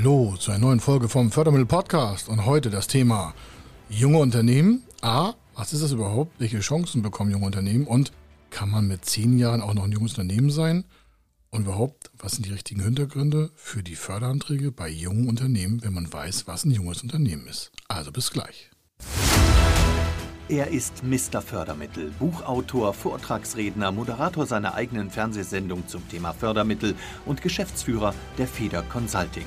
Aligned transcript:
Hallo 0.00 0.36
zu 0.38 0.52
einer 0.52 0.60
neuen 0.60 0.78
Folge 0.78 1.08
vom 1.08 1.32
Fördermittel 1.32 1.66
Podcast 1.66 2.28
und 2.28 2.46
heute 2.46 2.70
das 2.70 2.86
Thema 2.86 3.34
junge 3.88 4.18
Unternehmen. 4.18 4.84
A, 5.02 5.32
was 5.56 5.72
ist 5.72 5.82
das 5.82 5.90
überhaupt? 5.90 6.38
Welche 6.38 6.60
Chancen 6.60 7.02
bekommen 7.02 7.32
junge 7.32 7.46
Unternehmen? 7.46 7.84
Und 7.84 8.12
kann 8.50 8.70
man 8.70 8.86
mit 8.86 9.04
zehn 9.04 9.40
Jahren 9.40 9.60
auch 9.60 9.74
noch 9.74 9.82
ein 9.82 9.90
junges 9.90 10.12
Unternehmen 10.12 10.50
sein? 10.50 10.84
Und 11.50 11.62
überhaupt, 11.62 12.12
was 12.16 12.32
sind 12.32 12.46
die 12.46 12.52
richtigen 12.52 12.80
Hintergründe 12.80 13.50
für 13.56 13.82
die 13.82 13.96
Förderanträge 13.96 14.70
bei 14.70 14.88
jungen 14.88 15.28
Unternehmen, 15.28 15.82
wenn 15.82 15.94
man 15.94 16.12
weiß, 16.12 16.46
was 16.46 16.64
ein 16.64 16.70
junges 16.70 17.02
Unternehmen 17.02 17.48
ist? 17.48 17.72
Also 17.88 18.12
bis 18.12 18.30
gleich. 18.30 18.70
Er 20.48 20.68
ist 20.68 21.02
Mr. 21.02 21.42
Fördermittel, 21.42 22.12
Buchautor, 22.20 22.94
Vortragsredner, 22.94 23.90
Moderator 23.90 24.46
seiner 24.46 24.74
eigenen 24.74 25.10
Fernsehsendung 25.10 25.88
zum 25.88 26.08
Thema 26.08 26.34
Fördermittel 26.34 26.94
und 27.26 27.42
Geschäftsführer 27.42 28.14
der 28.38 28.46
Feder 28.46 28.82
Consulting. 28.82 29.46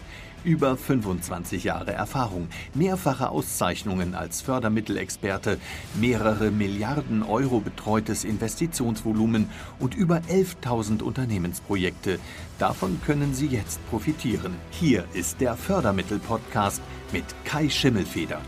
Über 0.43 0.75
25 0.75 1.63
Jahre 1.63 1.91
Erfahrung, 1.91 2.47
mehrfache 2.73 3.29
Auszeichnungen 3.29 4.15
als 4.15 4.41
Fördermittelexperte, 4.41 5.59
mehrere 5.99 6.49
Milliarden 6.49 7.21
Euro 7.21 7.59
betreutes 7.59 8.23
Investitionsvolumen 8.23 9.49
und 9.79 9.93
über 9.93 10.21
11.000 10.29 11.03
Unternehmensprojekte. 11.03 12.19
Davon 12.57 12.99
können 13.05 13.35
Sie 13.35 13.47
jetzt 13.47 13.79
profitieren. 13.89 14.55
Hier 14.71 15.05
ist 15.13 15.41
der 15.41 15.55
Fördermittel-Podcast 15.55 16.81
mit 17.13 17.25
Kai 17.45 17.69
Schimmelfeder. 17.69 18.41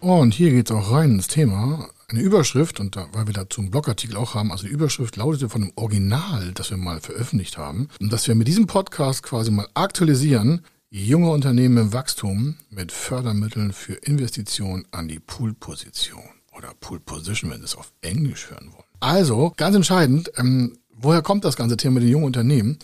Und 0.00 0.32
hier 0.32 0.50
geht 0.50 0.70
es 0.70 0.76
auch 0.76 0.90
rein 0.90 1.16
ins 1.16 1.28
Thema. 1.28 1.90
Eine 2.10 2.22
Überschrift, 2.22 2.80
und 2.80 2.96
da, 2.96 3.06
weil 3.12 3.28
wir 3.28 3.34
dazu 3.34 3.60
einen 3.60 3.70
Blogartikel 3.70 4.16
auch 4.16 4.34
haben, 4.34 4.50
also 4.50 4.66
die 4.66 4.72
Überschrift 4.72 5.14
lautete 5.14 5.48
von 5.48 5.60
dem 5.60 5.72
Original, 5.76 6.50
das 6.54 6.70
wir 6.70 6.76
mal 6.76 7.00
veröffentlicht 7.00 7.56
haben, 7.56 7.86
und 8.00 8.12
dass 8.12 8.26
wir 8.26 8.34
mit 8.34 8.48
diesem 8.48 8.66
Podcast 8.66 9.22
quasi 9.22 9.52
mal 9.52 9.68
aktualisieren, 9.74 10.62
junge 10.88 11.30
Unternehmen 11.30 11.78
im 11.78 11.92
Wachstum 11.92 12.56
mit 12.68 12.90
Fördermitteln 12.90 13.72
für 13.72 13.92
Investitionen 13.92 14.86
an 14.90 15.06
die 15.06 15.20
Pool-Position 15.20 16.24
oder 16.56 16.74
Pool-Position, 16.80 17.52
wenn 17.52 17.60
Sie 17.60 17.66
es 17.66 17.76
auf 17.76 17.92
Englisch 18.00 18.50
hören 18.50 18.72
wollen. 18.72 18.88
Also, 18.98 19.52
ganz 19.56 19.76
entscheidend, 19.76 20.32
ähm, 20.36 20.78
woher 20.92 21.22
kommt 21.22 21.44
das 21.44 21.54
ganze 21.54 21.76
Thema 21.76 21.94
mit 21.94 22.02
den 22.02 22.10
jungen 22.10 22.26
Unternehmen? 22.26 22.80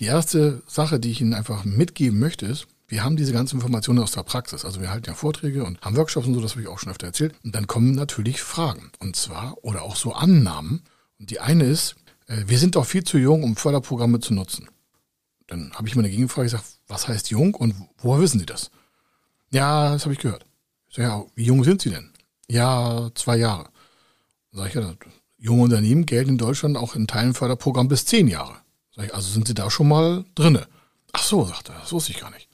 Die 0.00 0.04
erste 0.04 0.62
Sache, 0.66 1.00
die 1.00 1.12
ich 1.12 1.22
Ihnen 1.22 1.32
einfach 1.32 1.64
mitgeben 1.64 2.18
möchte, 2.18 2.44
ist, 2.44 2.66
wir 2.88 3.02
haben 3.02 3.16
diese 3.16 3.32
ganzen 3.32 3.56
Informationen 3.56 3.98
aus 3.98 4.12
der 4.12 4.22
Praxis. 4.22 4.64
Also 4.64 4.80
wir 4.80 4.90
halten 4.90 5.06
ja 5.08 5.14
Vorträge 5.14 5.64
und 5.64 5.80
haben 5.80 5.96
Workshops 5.96 6.26
und 6.26 6.34
so, 6.34 6.40
das 6.40 6.52
habe 6.52 6.62
ich 6.62 6.68
auch 6.68 6.78
schon 6.78 6.92
öfter 6.92 7.08
erzählt. 7.08 7.34
Und 7.42 7.54
dann 7.54 7.66
kommen 7.66 7.92
natürlich 7.92 8.40
Fragen. 8.42 8.92
Und 9.00 9.16
zwar, 9.16 9.56
oder 9.62 9.82
auch 9.82 9.96
so 9.96 10.12
Annahmen. 10.12 10.82
Und 11.18 11.30
die 11.30 11.40
eine 11.40 11.64
ist, 11.64 11.96
äh, 12.28 12.44
wir 12.46 12.58
sind 12.58 12.76
doch 12.76 12.86
viel 12.86 13.02
zu 13.02 13.18
jung, 13.18 13.42
um 13.42 13.56
Förderprogramme 13.56 14.20
zu 14.20 14.34
nutzen. 14.34 14.68
Dann 15.48 15.72
habe 15.74 15.88
ich 15.88 15.96
mir 15.96 16.02
eine 16.02 16.10
Gegenfrage 16.10 16.46
gesagt, 16.46 16.64
was 16.86 17.08
heißt 17.08 17.30
jung 17.30 17.54
und 17.54 17.74
woher 17.98 18.20
wissen 18.20 18.38
Sie 18.38 18.46
das? 18.46 18.70
Ja, 19.50 19.92
das 19.92 20.02
habe 20.04 20.12
ich 20.12 20.20
gehört. 20.20 20.44
Ich 20.88 20.96
sage, 20.96 21.08
ja, 21.08 21.24
wie 21.34 21.44
jung 21.44 21.64
sind 21.64 21.82
Sie 21.82 21.90
denn? 21.90 22.10
Ja, 22.48 23.10
zwei 23.14 23.36
Jahre. 23.36 23.64
Dann 24.52 24.58
sage 24.58 24.68
ich, 24.68 24.74
ja, 24.74 24.94
junge 25.38 25.62
Unternehmen 25.62 26.06
gelten 26.06 26.30
in 26.30 26.38
Deutschland 26.38 26.76
auch 26.76 26.94
in 26.94 27.06
Teilen 27.06 27.34
Förderprogramm 27.34 27.88
bis 27.88 28.06
zehn 28.06 28.28
Jahre. 28.28 28.56
Sag 28.94 29.06
ich, 29.06 29.14
also 29.14 29.28
sind 29.28 29.46
Sie 29.46 29.54
da 29.54 29.70
schon 29.70 29.88
mal 29.88 30.24
drinne? 30.34 30.66
Ach 31.12 31.22
so, 31.22 31.44
sagt 31.44 31.68
er, 31.68 31.80
das 31.80 31.92
wusste 31.92 32.12
ich 32.12 32.20
gar 32.20 32.30
nicht. 32.30 32.45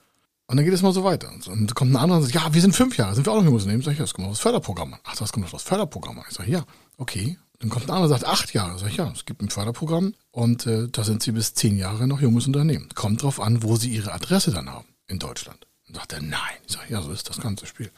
Und 0.47 0.57
dann 0.57 0.65
geht 0.65 0.75
es 0.75 0.83
mal 0.83 0.93
so 0.93 1.05
weiter. 1.05 1.31
Und 1.33 1.47
dann 1.47 1.67
kommt 1.69 1.93
ein 1.93 1.97
anderer 1.97 2.19
und 2.19 2.25
sagt, 2.25 2.35
ja, 2.35 2.53
wir 2.53 2.61
sind 2.61 2.75
fünf 2.77 2.97
Jahre, 2.97 3.15
sind 3.15 3.27
wir 3.27 3.33
auch 3.33 3.41
noch 3.41 3.47
im 3.47 3.55
Unternehmen? 3.55 3.83
Sag 3.83 3.93
ich, 3.93 3.99
ja, 3.99 4.05
das 4.05 4.15
kommt 4.15 4.29
aus 4.29 4.41
Förderprogramm. 4.41 4.97
Ach, 5.05 5.17
das 5.17 5.33
kommt 5.33 5.53
aus 5.53 5.63
Förderprogramm. 5.63 6.23
Ich 6.29 6.37
sage, 6.37 6.51
ja, 6.51 6.65
okay. 6.99 7.39
Dann 7.59 7.71
kommt 7.71 7.87
ein 7.87 7.91
anderer 7.91 8.05
und 8.05 8.09
sagt, 8.09 8.27
acht 8.27 8.53
Jahre. 8.55 8.79
Sag 8.79 8.89
ich, 8.89 8.97
ja, 8.97 9.11
es 9.15 9.25
gibt 9.25 9.41
ein 9.41 9.49
Förderprogramm 9.49 10.15
und 10.33 10.67
äh, 10.67 10.89
da 10.89 11.05
sind 11.05 11.23
sie 11.23 11.31
bis 11.31 11.55
zehn 11.55 11.79
Jahre 11.79 12.09
noch 12.09 12.21
junges 12.21 12.47
Unternehmen. 12.47 12.89
Kommt 12.95 13.23
drauf 13.23 13.41
an, 13.41 13.63
wo 13.63 13.77
sie 13.77 13.91
ihre 13.91 14.13
Adresse 14.13 14.51
dann 14.51 14.69
haben 14.69 14.89
in 15.07 15.21
Deutschland. 15.21 15.67
Und 15.87 15.95
sagt 15.95 16.13
er, 16.13 16.21
nein. 16.23 16.41
Ich 16.67 16.73
sage, 16.73 16.93
ja, 16.93 17.01
so 17.01 17.13
ist 17.13 17.29
das 17.29 17.41
ganze 17.41 17.67
Spiel. 17.67 17.93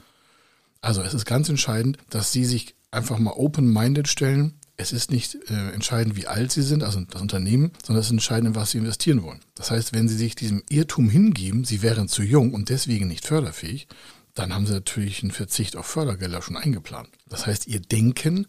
Also 0.82 1.00
es 1.00 1.14
ist 1.14 1.24
ganz 1.24 1.48
entscheidend, 1.48 1.96
dass 2.10 2.30
sie 2.30 2.44
sich 2.44 2.76
einfach 2.90 3.18
mal 3.18 3.32
open-minded 3.32 4.06
stellen 4.06 4.60
es 4.76 4.92
ist 4.92 5.10
nicht 5.10 5.36
äh, 5.50 5.70
entscheidend, 5.70 6.16
wie 6.16 6.26
alt 6.26 6.50
Sie 6.50 6.62
sind, 6.62 6.82
also 6.82 7.00
das 7.00 7.22
Unternehmen, 7.22 7.70
sondern 7.84 8.00
es 8.00 8.06
ist 8.06 8.12
entscheidend, 8.12 8.48
in 8.48 8.54
was 8.54 8.72
Sie 8.72 8.78
investieren 8.78 9.22
wollen. 9.22 9.40
Das 9.54 9.70
heißt, 9.70 9.92
wenn 9.92 10.08
Sie 10.08 10.16
sich 10.16 10.34
diesem 10.34 10.62
Irrtum 10.68 11.08
hingeben, 11.08 11.64
Sie 11.64 11.82
wären 11.82 12.08
zu 12.08 12.22
jung 12.22 12.52
und 12.52 12.68
deswegen 12.68 13.06
nicht 13.06 13.26
förderfähig, 13.26 13.86
dann 14.34 14.52
haben 14.52 14.66
Sie 14.66 14.72
natürlich 14.72 15.22
einen 15.22 15.30
Verzicht 15.30 15.76
auf 15.76 15.86
Fördergelder 15.86 16.42
schon 16.42 16.56
eingeplant. 16.56 17.08
Das 17.28 17.46
heißt, 17.46 17.68
Ihr 17.68 17.80
Denken 17.80 18.48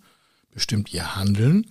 bestimmt 0.52 0.92
Ihr 0.94 1.16
Handeln. 1.16 1.66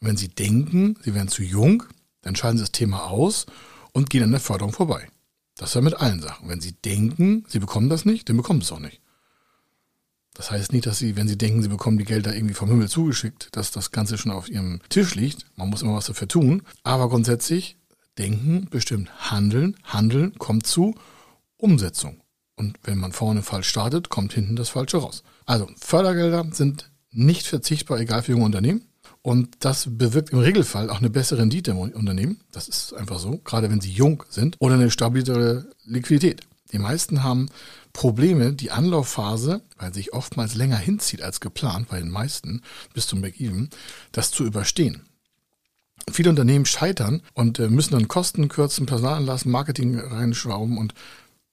Und 0.00 0.08
wenn 0.08 0.16
Sie 0.16 0.28
denken, 0.28 0.96
Sie 1.02 1.14
wären 1.14 1.28
zu 1.28 1.42
jung, 1.42 1.82
dann 2.22 2.36
schalten 2.36 2.58
Sie 2.58 2.64
das 2.64 2.72
Thema 2.72 3.06
aus 3.06 3.46
und 3.92 4.10
gehen 4.10 4.22
an 4.22 4.30
der 4.30 4.40
Förderung 4.40 4.72
vorbei. 4.72 5.08
Das 5.56 5.70
ist 5.70 5.74
ja 5.74 5.80
mit 5.80 5.94
allen 5.94 6.20
Sachen. 6.20 6.48
Wenn 6.48 6.60
Sie 6.60 6.72
denken, 6.72 7.44
Sie 7.48 7.58
bekommen 7.58 7.88
das 7.88 8.04
nicht, 8.04 8.28
dann 8.28 8.36
bekommen 8.36 8.60
Sie 8.60 8.66
es 8.66 8.72
auch 8.72 8.78
nicht. 8.78 9.00
Das 10.38 10.52
heißt 10.52 10.72
nicht, 10.72 10.86
dass 10.86 10.98
sie, 10.98 11.16
wenn 11.16 11.26
sie 11.26 11.36
denken, 11.36 11.62
sie 11.62 11.68
bekommen 11.68 11.98
die 11.98 12.04
Gelder 12.04 12.32
irgendwie 12.32 12.54
vom 12.54 12.68
Himmel 12.68 12.88
zugeschickt, 12.88 13.48
dass 13.56 13.72
das 13.72 13.90
Ganze 13.90 14.16
schon 14.16 14.30
auf 14.30 14.48
ihrem 14.48 14.80
Tisch 14.88 15.16
liegt. 15.16 15.44
Man 15.56 15.68
muss 15.68 15.82
immer 15.82 15.94
was 15.94 16.06
dafür 16.06 16.28
tun. 16.28 16.62
Aber 16.84 17.08
grundsätzlich 17.08 17.76
denken, 18.18 18.68
bestimmt 18.70 19.10
handeln, 19.30 19.76
handeln 19.82 20.38
kommt 20.38 20.64
zu 20.64 20.94
Umsetzung. 21.56 22.20
Und 22.54 22.78
wenn 22.84 22.98
man 22.98 23.10
vorne 23.10 23.42
falsch 23.42 23.68
startet, 23.68 24.10
kommt 24.10 24.32
hinten 24.32 24.54
das 24.54 24.68
Falsche 24.68 24.98
raus. 24.98 25.24
Also 25.44 25.68
Fördergelder 25.76 26.46
sind 26.52 26.88
nicht 27.10 27.48
verzichtbar, 27.48 27.98
egal 27.98 28.22
für 28.22 28.32
junge 28.32 28.44
Unternehmen. 28.44 28.82
Und 29.22 29.56
das 29.64 29.88
bewirkt 29.90 30.30
im 30.30 30.38
Regelfall 30.38 30.88
auch 30.88 31.00
eine 31.00 31.10
bessere 31.10 31.40
Rendite 31.40 31.72
im 31.72 31.78
Unternehmen. 31.78 32.40
Das 32.52 32.68
ist 32.68 32.94
einfach 32.94 33.18
so, 33.18 33.38
gerade 33.38 33.70
wenn 33.70 33.80
sie 33.80 33.90
jung 33.90 34.22
sind 34.28 34.54
oder 34.60 34.74
eine 34.74 34.92
stabilere 34.92 35.68
Liquidität. 35.84 36.42
Die 36.72 36.78
meisten 36.78 37.22
haben 37.22 37.48
Probleme, 37.92 38.52
die 38.52 38.70
Anlaufphase, 38.70 39.62
weil 39.76 39.94
sich 39.94 40.12
oftmals 40.12 40.54
länger 40.54 40.76
hinzieht 40.76 41.22
als 41.22 41.40
geplant, 41.40 41.88
bei 41.88 41.98
den 41.98 42.10
meisten 42.10 42.62
bis 42.94 43.06
zum 43.06 43.22
Break-Even, 43.22 43.70
das 44.12 44.30
zu 44.30 44.44
überstehen. 44.44 45.02
Viele 46.10 46.30
Unternehmen 46.30 46.66
scheitern 46.66 47.22
und 47.34 47.58
äh, 47.58 47.68
müssen 47.68 47.92
dann 47.92 48.08
Kosten 48.08 48.48
kürzen, 48.48 48.86
Personal 48.86 49.14
anlassen, 49.14 49.50
Marketing 49.50 49.98
reinschrauben 49.98 50.78
und 50.78 50.94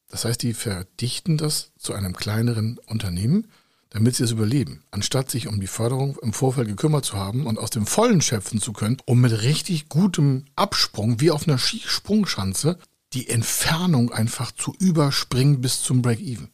das 0.09 0.23
heißt, 0.23 0.43
die 0.43 0.53
verdichten 0.53 1.37
das 1.37 1.71
zu 1.77 1.93
einem 1.93 2.15
kleineren 2.15 2.79
Unternehmen, 2.85 3.47
damit 3.89 4.15
sie 4.15 4.23
es 4.23 4.31
überleben, 4.31 4.83
anstatt 4.91 5.31
sich 5.31 5.47
um 5.47 5.59
die 5.59 5.67
Förderung 5.67 6.17
im 6.21 6.33
Vorfeld 6.33 6.67
gekümmert 6.67 7.05
zu 7.05 7.17
haben 7.17 7.47
und 7.47 7.57
aus 7.57 7.69
dem 7.69 7.87
Vollen 7.87 8.21
schöpfen 8.21 8.61
zu 8.61 8.71
können, 8.71 8.97
um 9.05 9.21
mit 9.21 9.41
richtig 9.41 9.89
gutem 9.89 10.45
Absprung, 10.55 11.21
wie 11.21 11.31
auf 11.31 11.47
einer 11.47 11.57
Skisprungschanze, 11.57 12.77
die 13.15 13.29
Entfernung 13.29 14.11
einfach 14.11 14.51
zu 14.51 14.75
überspringen 14.79 15.61
bis 15.61 15.81
zum 15.81 16.01
Break-Even. 16.01 16.49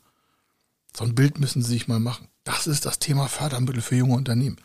So 0.95 1.03
ein 1.03 1.15
Bild 1.15 1.39
müssen 1.39 1.61
Sie 1.61 1.71
sich 1.71 1.87
mal 1.87 1.99
machen. 1.99 2.27
Das 2.43 2.67
ist 2.67 2.85
das 2.85 2.99
Thema 2.99 3.27
Fördermittel 3.27 3.81
für 3.81 3.95
junge 3.95 4.15
Unternehmen. 4.15 4.57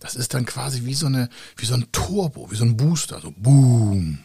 Das 0.00 0.14
ist 0.14 0.34
dann 0.34 0.46
quasi 0.46 0.84
wie 0.84 0.94
so, 0.94 1.06
eine, 1.06 1.28
wie 1.56 1.66
so 1.66 1.74
ein 1.74 1.86
Turbo, 1.92 2.50
wie 2.50 2.56
so 2.56 2.64
ein 2.64 2.76
Booster, 2.76 3.20
so 3.20 3.32
boom. 3.36 4.18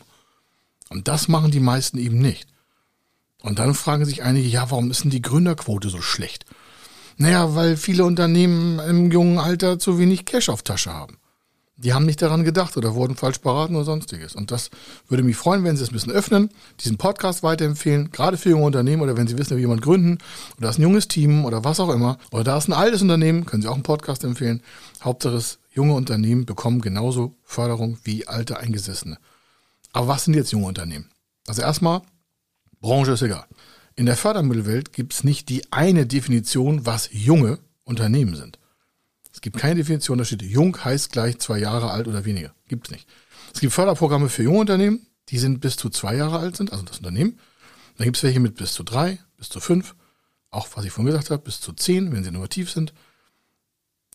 Und 0.89 1.07
das 1.07 1.27
machen 1.27 1.51
die 1.51 1.59
meisten 1.59 1.97
eben 1.97 2.19
nicht. 2.19 2.47
Und 3.41 3.59
dann 3.59 3.75
fragen 3.75 4.05
sich 4.05 4.23
einige, 4.23 4.47
ja, 4.47 4.71
warum 4.71 4.89
ist 4.89 5.03
denn 5.03 5.11
die 5.11 5.21
Gründerquote 5.21 5.89
so 5.89 6.01
schlecht? 6.01 6.45
Naja, 7.17 7.55
weil 7.55 7.77
viele 7.77 8.05
Unternehmen 8.05 8.79
im 8.79 9.11
jungen 9.11 9.39
Alter 9.39 9.79
zu 9.79 9.99
wenig 9.99 10.25
Cash 10.25 10.49
auf 10.49 10.63
Tasche 10.63 10.93
haben. 10.93 11.17
Die 11.79 11.93
haben 11.93 12.07
nicht 12.07 12.21
daran 12.23 12.43
gedacht 12.43 12.75
oder 12.75 12.95
wurden 12.95 13.15
falsch 13.15 13.39
beraten 13.39 13.75
oder 13.75 13.85
sonstiges. 13.85 14.35
Und 14.35 14.49
das 14.49 14.71
würde 15.07 15.21
mich 15.21 15.37
freuen, 15.37 15.63
wenn 15.63 15.77
Sie 15.77 15.83
es 15.83 15.91
ein 15.91 15.93
bisschen 15.93 16.11
öffnen, 16.11 16.49
diesen 16.79 16.97
Podcast 16.97 17.43
weiterempfehlen, 17.43 18.09
gerade 18.09 18.37
für 18.37 18.49
junge 18.49 18.65
Unternehmen 18.65 19.03
oder 19.03 19.15
wenn 19.15 19.27
Sie 19.27 19.37
wissen, 19.37 19.57
wie 19.57 19.61
jemand 19.61 19.83
gründen 19.83 20.17
oder 20.57 20.69
ist 20.69 20.79
ein 20.79 20.81
junges 20.81 21.07
Team 21.07 21.45
oder 21.45 21.63
was 21.63 21.79
auch 21.79 21.89
immer. 21.89 22.17
Oder 22.31 22.43
da 22.43 22.57
ist 22.57 22.67
ein 22.67 22.73
altes 22.73 23.03
Unternehmen, 23.03 23.45
können 23.45 23.61
Sie 23.61 23.67
auch 23.67 23.75
einen 23.75 23.83
Podcast 23.83 24.23
empfehlen. 24.23 24.63
Hauptsache, 25.03 25.39
junge 25.71 25.93
Unternehmen 25.93 26.45
bekommen 26.47 26.81
genauso 26.81 27.35
Förderung 27.43 27.99
wie 28.03 28.27
alte 28.27 28.57
Eingesessene. 28.57 29.19
Aber 29.93 30.07
was 30.07 30.25
sind 30.25 30.33
jetzt 30.33 30.51
junge 30.51 30.65
Unternehmen? 30.65 31.09
Also 31.45 31.61
erstmal, 31.61 32.01
Branche 32.81 33.11
ist 33.11 33.21
egal. 33.21 33.45
In 33.95 34.07
der 34.07 34.17
Fördermittelwelt 34.17 34.93
gibt 34.93 35.13
es 35.13 35.23
nicht 35.23 35.49
die 35.49 35.71
eine 35.71 36.05
Definition, 36.05 36.85
was 36.85 37.09
junge 37.11 37.59
Unternehmen 37.83 38.35
sind. 38.35 38.57
Es 39.37 39.41
gibt 39.41 39.59
keine 39.59 39.75
Definition, 39.75 40.17
da 40.17 40.25
steht, 40.25 40.41
jung 40.41 40.83
heißt 40.83 41.11
gleich 41.11 41.37
zwei 41.37 41.59
Jahre 41.59 41.91
alt 41.91 42.07
oder 42.07 42.25
weniger. 42.25 42.55
Gibt 42.67 42.87
es 42.87 42.91
nicht. 42.91 43.07
Es 43.53 43.59
gibt 43.59 43.71
Förderprogramme 43.71 44.29
für 44.29 44.41
junge 44.41 44.61
Unternehmen, 44.61 45.05
die 45.29 45.37
sind 45.37 45.59
bis 45.59 45.75
zu 45.75 45.91
zwei 45.91 46.15
Jahre 46.15 46.39
alt 46.39 46.57
sind, 46.57 46.71
also 46.71 46.83
das 46.83 46.97
Unternehmen. 46.97 47.37
Dann 47.97 48.05
gibt 48.05 48.17
es 48.17 48.23
welche 48.23 48.39
mit 48.39 48.55
bis 48.55 48.73
zu 48.73 48.81
drei, 48.81 49.19
bis 49.37 49.49
zu 49.49 49.59
fünf, 49.59 49.93
auch 50.49 50.67
was 50.73 50.85
ich 50.85 50.91
vorhin 50.91 51.11
gesagt 51.11 51.29
habe, 51.29 51.43
bis 51.43 51.61
zu 51.61 51.71
zehn, 51.73 52.11
wenn 52.11 52.23
sie 52.23 52.29
innovativ 52.29 52.71
sind. 52.71 52.95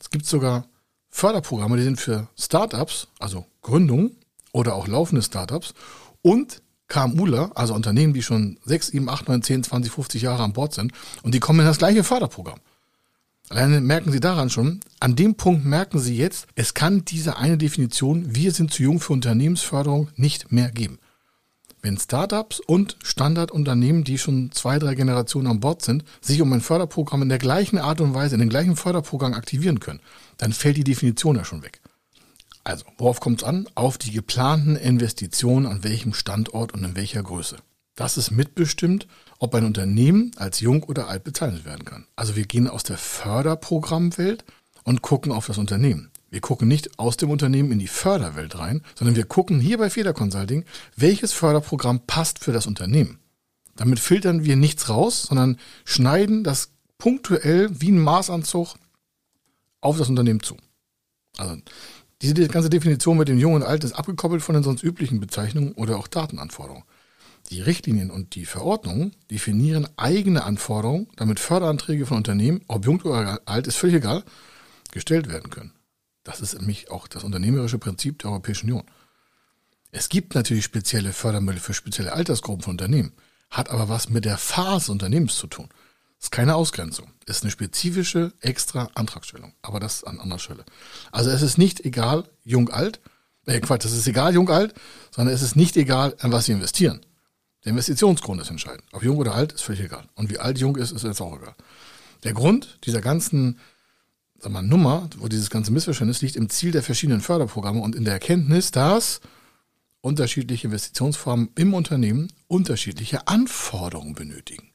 Es 0.01 0.11
gibt 0.11 0.27
sogar 0.27 0.67
Förderprogramme, 1.09 1.77
die 1.77 1.85
sind 1.85 2.01
für 2.01 2.27
Startups, 2.37 3.07
also 3.21 3.47
Gründungen 3.61 4.17
oder 4.51 4.75
auch 4.75 4.89
laufende 4.89 5.23
Startups 5.23 5.73
und 6.23 6.63
KMUler, 6.89 7.53
also 7.55 7.75
Unternehmen, 7.75 8.13
die 8.13 8.25
schon 8.25 8.59
6, 8.65 8.89
7, 8.89 9.09
8, 9.09 9.29
9, 9.29 9.43
10, 9.45 9.63
20, 9.63 9.93
50 9.93 10.23
Jahre 10.23 10.43
an 10.43 10.53
Bord 10.53 10.75
sind 10.75 10.93
und 11.23 11.33
die 11.33 11.39
kommen 11.39 11.61
in 11.61 11.67
das 11.67 11.79
gleiche 11.79 12.03
Förderprogramm. 12.03 12.59
Alleine 13.49 13.81
merken 13.81 14.13
Sie 14.13 14.21
daran 14.21 14.51
schon, 14.51 14.81
an 15.01 15.17
dem 15.17 15.35
Punkt 15.35 15.65
merken 15.65 15.99
Sie 15.99 16.17
jetzt, 16.17 16.47
es 16.55 16.75
kann 16.75 17.05
diese 17.05 17.37
eine 17.37 17.59
Definition, 17.59 18.35
wir 18.35 18.53
sind 18.53 18.73
zu 18.73 18.83
jung 18.83 19.01
für 19.01 19.13
Unternehmensförderung, 19.13 20.09
nicht 20.17 20.53
mehr 20.53 20.71
geben. 20.71 20.99
Wenn 21.83 21.99
Startups 21.99 22.61
und 22.61 22.97
Standardunternehmen, 23.03 24.05
die 24.05 24.17
schon 24.17 24.53
zwei, 24.53 24.79
drei 24.79 24.95
Generationen 24.95 25.49
an 25.49 25.61
Bord 25.61 25.83
sind, 25.83 26.05
sich 26.21 26.41
um 26.41 26.53
ein 26.53 26.61
Förderprogramm 26.61 27.23
in 27.23 27.29
der 27.29 27.39
gleichen 27.39 27.79
Art 27.79 28.01
und 28.01 28.15
Weise, 28.15 28.37
in 28.37 28.41
den 28.41 28.49
gleichen 28.49 28.77
Förderprogramm 28.77 29.35
aktivieren 29.35 29.81
können, 29.81 30.01
dann 30.37 30.53
fällt 30.53 30.77
die 30.77 30.85
Definition 30.85 31.37
ja 31.37 31.45
schon 31.45 31.65
weg. 31.65 31.81
Also, 32.63 32.85
worauf 32.99 33.19
kommt 33.19 33.43
es 33.43 33.49
an? 33.49 33.69
Auf 33.75 33.99
die 33.99 34.13
geplanten 34.13 34.77
Investitionen 34.77 35.67
an 35.67 35.83
welchem 35.83 36.15
Standort 36.15 36.73
und 36.73 36.85
in 36.85 36.95
welcher 36.95 37.25
Größe. 37.25 37.57
Das 37.97 38.17
ist 38.17 38.31
mitbestimmt, 38.31 39.09
ob 39.43 39.57
ein 39.57 39.65
Unternehmen 39.65 40.31
als 40.37 40.61
jung 40.61 40.85
oder 40.85 41.09
alt 41.09 41.25
bezeichnet 41.25 41.65
werden 41.65 41.85
kann. 41.85 42.07
Also 42.15 42.37
wir 42.37 42.45
gehen 42.45 42.69
aus 42.69 42.85
der 42.85 42.97
Förderprogrammwelt 42.97 44.45
und 44.85 45.03
gucken 45.03 45.33
auf 45.33 45.47
das 45.47 45.59
Unternehmen. 45.59 46.13
Wir 46.31 46.41
gucken 46.41 46.69
nicht 46.69 47.01
aus 47.01 47.17
dem 47.17 47.29
Unternehmen 47.29 47.73
in 47.73 47.81
die 47.81 47.89
Förderwelt 47.89 48.57
rein, 48.57 48.83
sondern 48.95 49.17
wir 49.17 49.25
gucken 49.25 49.59
hier 49.59 49.79
bei 49.79 49.91
Feder 49.91 50.13
Consulting, 50.13 50.65
welches 50.95 51.33
Förderprogramm 51.33 52.07
passt 52.07 52.39
für 52.39 52.53
das 52.53 52.69
Unternehmen. 52.69 53.19
Damit 53.75 53.99
filtern 53.99 54.45
wir 54.45 54.55
nichts 54.55 54.89
raus, 54.89 55.25
sondern 55.25 55.59
schneiden 55.85 56.45
das 56.45 56.71
punktuell 56.97 57.69
wie 57.81 57.91
ein 57.91 57.99
Maßanzug 57.99 58.77
auf 59.81 59.99
das 59.99 60.09
Unternehmen 60.09 60.41
zu. 60.41 60.57
Also 61.37 61.57
diese 62.23 62.47
ganze 62.47 62.71
Definition 62.71 63.19
mit 63.19 63.27
dem 63.27 63.39
Jung 63.39 63.55
und 63.55 63.65
Alt 63.65 63.83
ist 63.83 63.95
abgekoppelt 63.95 64.41
von 64.41 64.55
den 64.55 64.63
sonst 64.63 64.85
üblichen 64.85 65.19
Bezeichnungen 65.19 65.73
oder 65.73 65.97
auch 65.97 66.07
Datenanforderungen. 66.07 66.85
Die 67.51 67.61
Richtlinien 67.61 68.11
und 68.11 68.35
die 68.35 68.47
Verordnungen 68.47 69.15
definieren 69.31 69.89
eigene 69.97 70.45
Anforderungen, 70.45 71.09
damit 71.17 71.41
Förderanträge 71.41 72.07
von 72.07 72.19
Unternehmen, 72.19 72.63
ob 72.69 72.87
jung 72.87 73.01
oder 73.03 73.41
alt, 73.45 73.67
ist 73.67 73.77
völlig 73.77 73.97
egal, 73.97 74.25
gestellt 74.93 75.29
werden 75.29 75.51
können. 75.51 75.73
Das 76.25 76.41
ist 76.41 76.55
nämlich 76.55 76.91
auch 76.91 77.09
das 77.09 77.25
unternehmerische 77.25 77.79
Prinzip 77.79 78.21
der 78.21 78.31
Europäischen 78.31 78.67
Union. 78.67 78.85
Es 79.91 80.09
gibt 80.09 80.35
natürlich 80.35 80.65
spezielle 80.65 81.13
Fördermittel 81.13 81.61
für 81.61 81.75
spezielle 81.75 82.13
Altersgruppen 82.13 82.63
von 82.63 82.73
Unternehmen, 82.73 83.13
hat 83.51 83.71
aber 83.71 83.89
was 83.89 84.09
mit 84.09 84.25
der 84.25 84.39
Phase 84.39 84.91
Unternehmens 84.91 85.37
zu 85.37 85.47
tun. 85.47 85.69
Ist 86.19 86.31
keine 86.31 86.55
Ausgrenzung, 86.55 87.11
ist 87.27 87.43
eine 87.43 87.51
spezifische 87.51 88.33
extra 88.41 88.89
Antragstellung, 88.95 89.53
aber 89.61 89.81
das 89.81 90.05
an 90.05 90.21
anderer 90.21 90.39
Stelle. 90.39 90.65
Also 91.11 91.31
es 91.31 91.43
ist 91.43 91.59
nicht 91.59 91.85
egal, 91.85 92.25
jung, 92.45 92.71
alt, 92.71 93.01
äh 93.47 93.61
Quatsch, 93.61 93.85
es 93.85 93.93
ist 93.93 94.07
egal, 94.07 94.33
jung, 94.33 94.49
alt, 94.49 94.73
sondern 95.11 95.35
es 95.35 95.43
ist 95.43 95.57
nicht 95.57 95.77
egal, 95.77 96.15
an 96.21 96.33
was 96.33 96.47
Sie 96.47 96.53
investieren. 96.53 97.01
Der 97.65 97.71
Investitionsgrund 97.71 98.41
ist 98.41 98.51
entscheidend. 98.51 98.85
Ob 98.93 99.03
jung 99.03 99.19
oder 99.19 99.35
alt, 99.35 99.53
ist 99.53 99.63
völlig 99.63 99.83
egal. 99.83 100.09
Und 100.15 100.31
wie 100.31 100.39
alt 100.39 100.59
jung 100.59 100.77
ist, 100.77 100.91
ist 100.91 101.05
jetzt 101.05 101.21
auch 101.21 101.37
egal. 101.37 101.55
Der 102.25 102.33
Grund 102.33 102.79
dieser 102.85 103.01
ganzen 103.01 103.59
sag 104.43 104.53
mal, 104.53 104.63
Nummer, 104.63 105.09
wo 105.19 105.29
dieses 105.29 105.51
ganze 105.51 105.73
Missverständnis 105.73 106.21
liegt, 106.21 106.37
im 106.37 106.51
Ziel 106.51 106.73
der 106.73 106.83
verschiedenen 106.83 107.21
Förderprogramme 107.21 107.81
und 107.81 107.95
in 107.95 108.05
der 108.05 108.15
Erkenntnis, 108.15 108.73
dass 108.73 109.21
unterschiedliche 110.01 110.67
Investitionsformen 110.67 111.51
im 111.55 111.75
Unternehmen 111.75 112.33
unterschiedliche 112.49 113.29
Anforderungen 113.29 114.15
benötigen. 114.15 114.73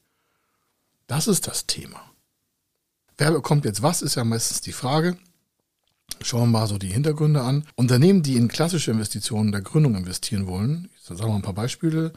Das 1.06 1.28
ist 1.28 1.46
das 1.46 1.66
Thema. 1.66 2.00
Wer 3.18 3.32
bekommt 3.32 3.64
jetzt 3.64 3.82
was, 3.82 4.00
ist 4.00 4.14
ja 4.14 4.24
meistens 4.24 4.62
die 4.62 4.72
Frage. 4.72 5.18
Schauen 6.22 6.50
wir 6.50 6.58
mal 6.60 6.66
so 6.66 6.78
die 6.78 6.88
Hintergründe 6.88 7.42
an. 7.42 7.64
Unternehmen, 7.74 8.22
die 8.22 8.36
in 8.36 8.48
klassische 8.48 8.90
Investitionen 8.90 9.52
der 9.52 9.60
Gründung 9.60 9.94
investieren 9.94 10.46
wollen, 10.46 10.88
ich 10.96 11.04
sage 11.04 11.28
mal 11.28 11.36
ein 11.36 11.42
paar 11.42 11.52
Beispiele, 11.52 12.12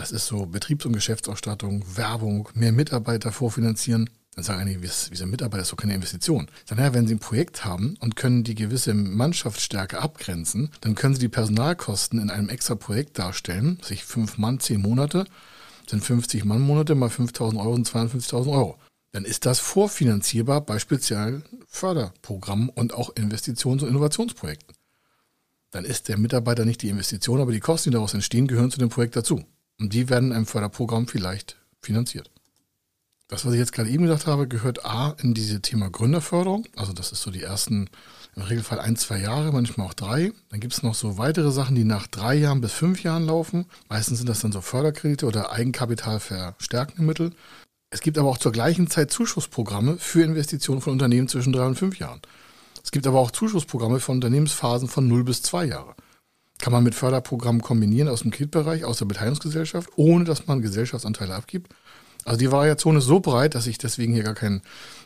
das 0.00 0.12
ist 0.12 0.26
so 0.26 0.46
Betriebs- 0.46 0.86
und 0.86 0.94
Geschäftsausstattung, 0.94 1.84
Werbung, 1.94 2.48
mehr 2.54 2.72
Mitarbeiter 2.72 3.32
vorfinanzieren. 3.32 4.08
Dann 4.34 4.44
sagen 4.44 4.60
einige, 4.60 4.82
wie 4.82 4.86
sind 4.86 5.30
Mitarbeiter, 5.30 5.62
ist 5.62 5.72
doch 5.72 5.76
keine 5.76 5.94
Investition. 5.94 6.48
Dann, 6.68 6.78
ja, 6.78 6.94
wenn 6.94 7.06
Sie 7.06 7.14
ein 7.14 7.18
Projekt 7.18 7.66
haben 7.66 7.96
und 8.00 8.16
können 8.16 8.42
die 8.42 8.54
gewisse 8.54 8.94
Mannschaftsstärke 8.94 10.00
abgrenzen, 10.00 10.70
dann 10.80 10.94
können 10.94 11.14
Sie 11.14 11.20
die 11.20 11.28
Personalkosten 11.28 12.18
in 12.18 12.30
einem 12.30 12.48
extra 12.48 12.76
Projekt 12.76 13.18
darstellen, 13.18 13.78
sich 13.82 14.04
fünf 14.04 14.38
Mann, 14.38 14.58
zehn 14.58 14.80
Monate, 14.80 15.26
sind 15.86 16.02
50 16.02 16.44
Mann 16.46 16.62
Monate 16.62 16.94
mal 16.94 17.10
5.000 17.10 17.58
Euro 17.58 17.74
und 17.74 17.86
52.000 17.86 18.50
Euro. 18.50 18.78
Dann 19.12 19.24
ist 19.24 19.44
das 19.44 19.58
vorfinanzierbar 19.58 20.62
bei 20.62 20.78
speziellen 20.78 21.44
Förderprogrammen 21.66 22.70
und 22.70 22.94
auch 22.94 23.14
Investitions- 23.16 23.82
und 23.82 23.88
Innovationsprojekten. 23.88 24.74
Dann 25.72 25.84
ist 25.84 26.08
der 26.08 26.16
Mitarbeiter 26.16 26.64
nicht 26.64 26.82
die 26.82 26.88
Investition, 26.88 27.40
aber 27.40 27.52
die 27.52 27.60
Kosten, 27.60 27.90
die 27.90 27.94
daraus 27.94 28.14
entstehen, 28.14 28.46
gehören 28.46 28.70
zu 28.70 28.78
dem 28.78 28.88
Projekt 28.88 29.16
dazu. 29.16 29.44
Und 29.80 29.94
die 29.94 30.10
werden 30.10 30.32
einem 30.32 30.46
Förderprogramm 30.46 31.08
vielleicht 31.08 31.56
finanziert. 31.80 32.30
Das, 33.28 33.46
was 33.46 33.54
ich 33.54 33.58
jetzt 33.58 33.72
gerade 33.72 33.88
eben 33.88 34.02
gesagt 34.02 34.26
habe, 34.26 34.46
gehört 34.46 34.84
A 34.84 35.14
in 35.22 35.34
diese 35.34 35.62
Thema 35.62 35.88
Gründerförderung. 35.88 36.66
Also 36.76 36.92
das 36.92 37.12
ist 37.12 37.22
so 37.22 37.30
die 37.30 37.42
ersten, 37.42 37.88
im 38.36 38.42
Regelfall 38.42 38.80
ein, 38.80 38.96
zwei 38.96 39.18
Jahre, 39.18 39.52
manchmal 39.52 39.86
auch 39.86 39.94
drei. 39.94 40.32
Dann 40.50 40.60
gibt 40.60 40.74
es 40.74 40.82
noch 40.82 40.94
so 40.94 41.16
weitere 41.16 41.50
Sachen, 41.50 41.76
die 41.76 41.84
nach 41.84 42.08
drei 42.08 42.34
Jahren 42.34 42.60
bis 42.60 42.72
fünf 42.72 43.02
Jahren 43.02 43.24
laufen. 43.24 43.66
Meistens 43.88 44.18
sind 44.18 44.28
das 44.28 44.40
dann 44.40 44.52
so 44.52 44.60
Förderkredite 44.60 45.26
oder 45.26 45.52
Eigenkapital 45.52 46.20
verstärkende 46.20 47.02
Mittel. 47.02 47.32
Es 47.90 48.00
gibt 48.00 48.18
aber 48.18 48.28
auch 48.28 48.38
zur 48.38 48.52
gleichen 48.52 48.90
Zeit 48.90 49.10
Zuschussprogramme 49.12 49.96
für 49.98 50.22
Investitionen 50.22 50.80
von 50.80 50.92
Unternehmen 50.92 51.28
zwischen 51.28 51.52
drei 51.52 51.66
und 51.66 51.76
fünf 51.76 51.98
Jahren. 51.98 52.20
Es 52.82 52.90
gibt 52.90 53.06
aber 53.06 53.20
auch 53.20 53.30
Zuschussprogramme 53.30 54.00
von 54.00 54.16
Unternehmensphasen 54.16 54.88
von 54.88 55.06
0 55.06 55.24
bis 55.24 55.42
2 55.42 55.66
Jahre 55.66 55.94
kann 56.60 56.72
man 56.72 56.84
mit 56.84 56.94
Förderprogrammen 56.94 57.62
kombinieren 57.62 58.08
aus 58.08 58.22
dem 58.22 58.30
Kreditbereich, 58.30 58.84
aus 58.84 58.98
der 58.98 59.06
Beteiligungsgesellschaft, 59.06 59.90
ohne 59.96 60.24
dass 60.24 60.46
man 60.46 60.62
Gesellschaftsanteile 60.62 61.34
abgibt. 61.34 61.72
Also 62.24 62.38
die 62.38 62.52
Variation 62.52 62.96
ist 62.96 63.04
so 63.04 63.20
breit, 63.20 63.54
dass 63.54 63.66
ich 63.66 63.78
deswegen 63.78 64.12
hier 64.12 64.22
gar 64.22 64.34
kein, 64.34 64.62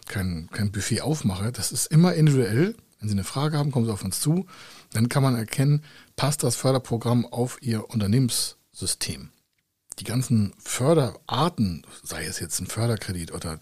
kein, 0.07 0.49
kein 0.53 0.73
Buffet 0.73 1.03
aufmache. 1.03 1.53
Das 1.53 1.73
ist 1.73 1.87
immer 1.87 2.15
individuell. 2.15 2.75
Wenn 2.99 3.09
Sie 3.09 3.15
eine 3.15 3.25
Frage 3.25 3.57
haben, 3.59 3.71
kommen 3.71 3.87
Sie 3.87 3.93
auf 3.93 4.05
uns 4.05 4.21
zu. 4.21 4.47
Dann 4.93 5.09
kann 5.09 5.23
man 5.23 5.37
erkennen, 5.37 5.83
passt 6.17 6.43
das 6.43 6.57
Förderprogramm 6.57 7.27
auf 7.27 7.59
Ihr 7.61 7.89
Unternehmenssystem 7.91 9.31
die 9.99 10.05
ganzen 10.05 10.53
Förderarten, 10.59 11.87
sei 12.03 12.25
es 12.25 12.41
jetzt 12.41 12.61
ein 12.61 12.67
Förderkredit 12.67 13.33
oder 13.33 13.59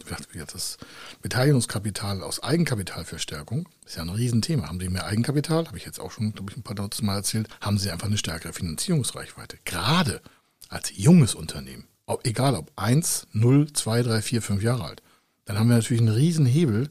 das 0.52 0.78
Beteiligungskapital 1.20 2.22
aus 2.22 2.42
Eigenkapitalverstärkung, 2.42 3.68
ist 3.84 3.96
ja 3.96 4.02
ein 4.02 4.08
Riesenthema. 4.08 4.68
Haben 4.68 4.80
Sie 4.80 4.88
mehr 4.88 5.06
Eigenkapital, 5.06 5.66
habe 5.66 5.76
ich 5.76 5.84
jetzt 5.84 6.00
auch 6.00 6.10
schon, 6.10 6.32
glaube 6.32 6.50
ich, 6.50 6.56
ein 6.56 6.62
paar 6.62 6.74
Dutzend 6.74 7.06
Mal 7.06 7.16
erzählt, 7.16 7.48
haben 7.60 7.78
Sie 7.78 7.90
einfach 7.90 8.06
eine 8.06 8.18
stärkere 8.18 8.52
Finanzierungsreichweite. 8.52 9.58
Gerade 9.64 10.20
als 10.68 10.92
junges 10.96 11.34
Unternehmen, 11.34 11.84
ob, 12.06 12.26
egal 12.26 12.54
ob 12.54 12.72
eins, 12.76 13.26
null, 13.32 13.72
zwei, 13.72 14.02
drei, 14.02 14.22
vier, 14.22 14.42
fünf 14.42 14.62
Jahre 14.62 14.84
alt, 14.84 15.02
dann 15.44 15.58
haben 15.58 15.68
wir 15.68 15.76
natürlich 15.76 16.00
einen 16.00 16.14
Riesenhebel, 16.14 16.88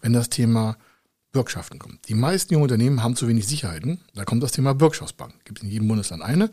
wenn 0.00 0.12
das 0.12 0.28
Thema 0.28 0.76
Bürgschaften 1.32 1.78
kommt. 1.78 2.08
Die 2.08 2.14
meisten 2.14 2.52
jungen 2.52 2.64
Unternehmen 2.64 3.02
haben 3.02 3.16
zu 3.16 3.26
wenig 3.26 3.46
Sicherheiten. 3.46 4.00
Da 4.14 4.24
kommt 4.24 4.42
das 4.42 4.52
Thema 4.52 4.72
Bürgschaftsbank. 4.74 5.34
Gibt 5.44 5.62
in 5.62 5.70
jedem 5.70 5.88
Bundesland 5.88 6.22
eine. 6.22 6.50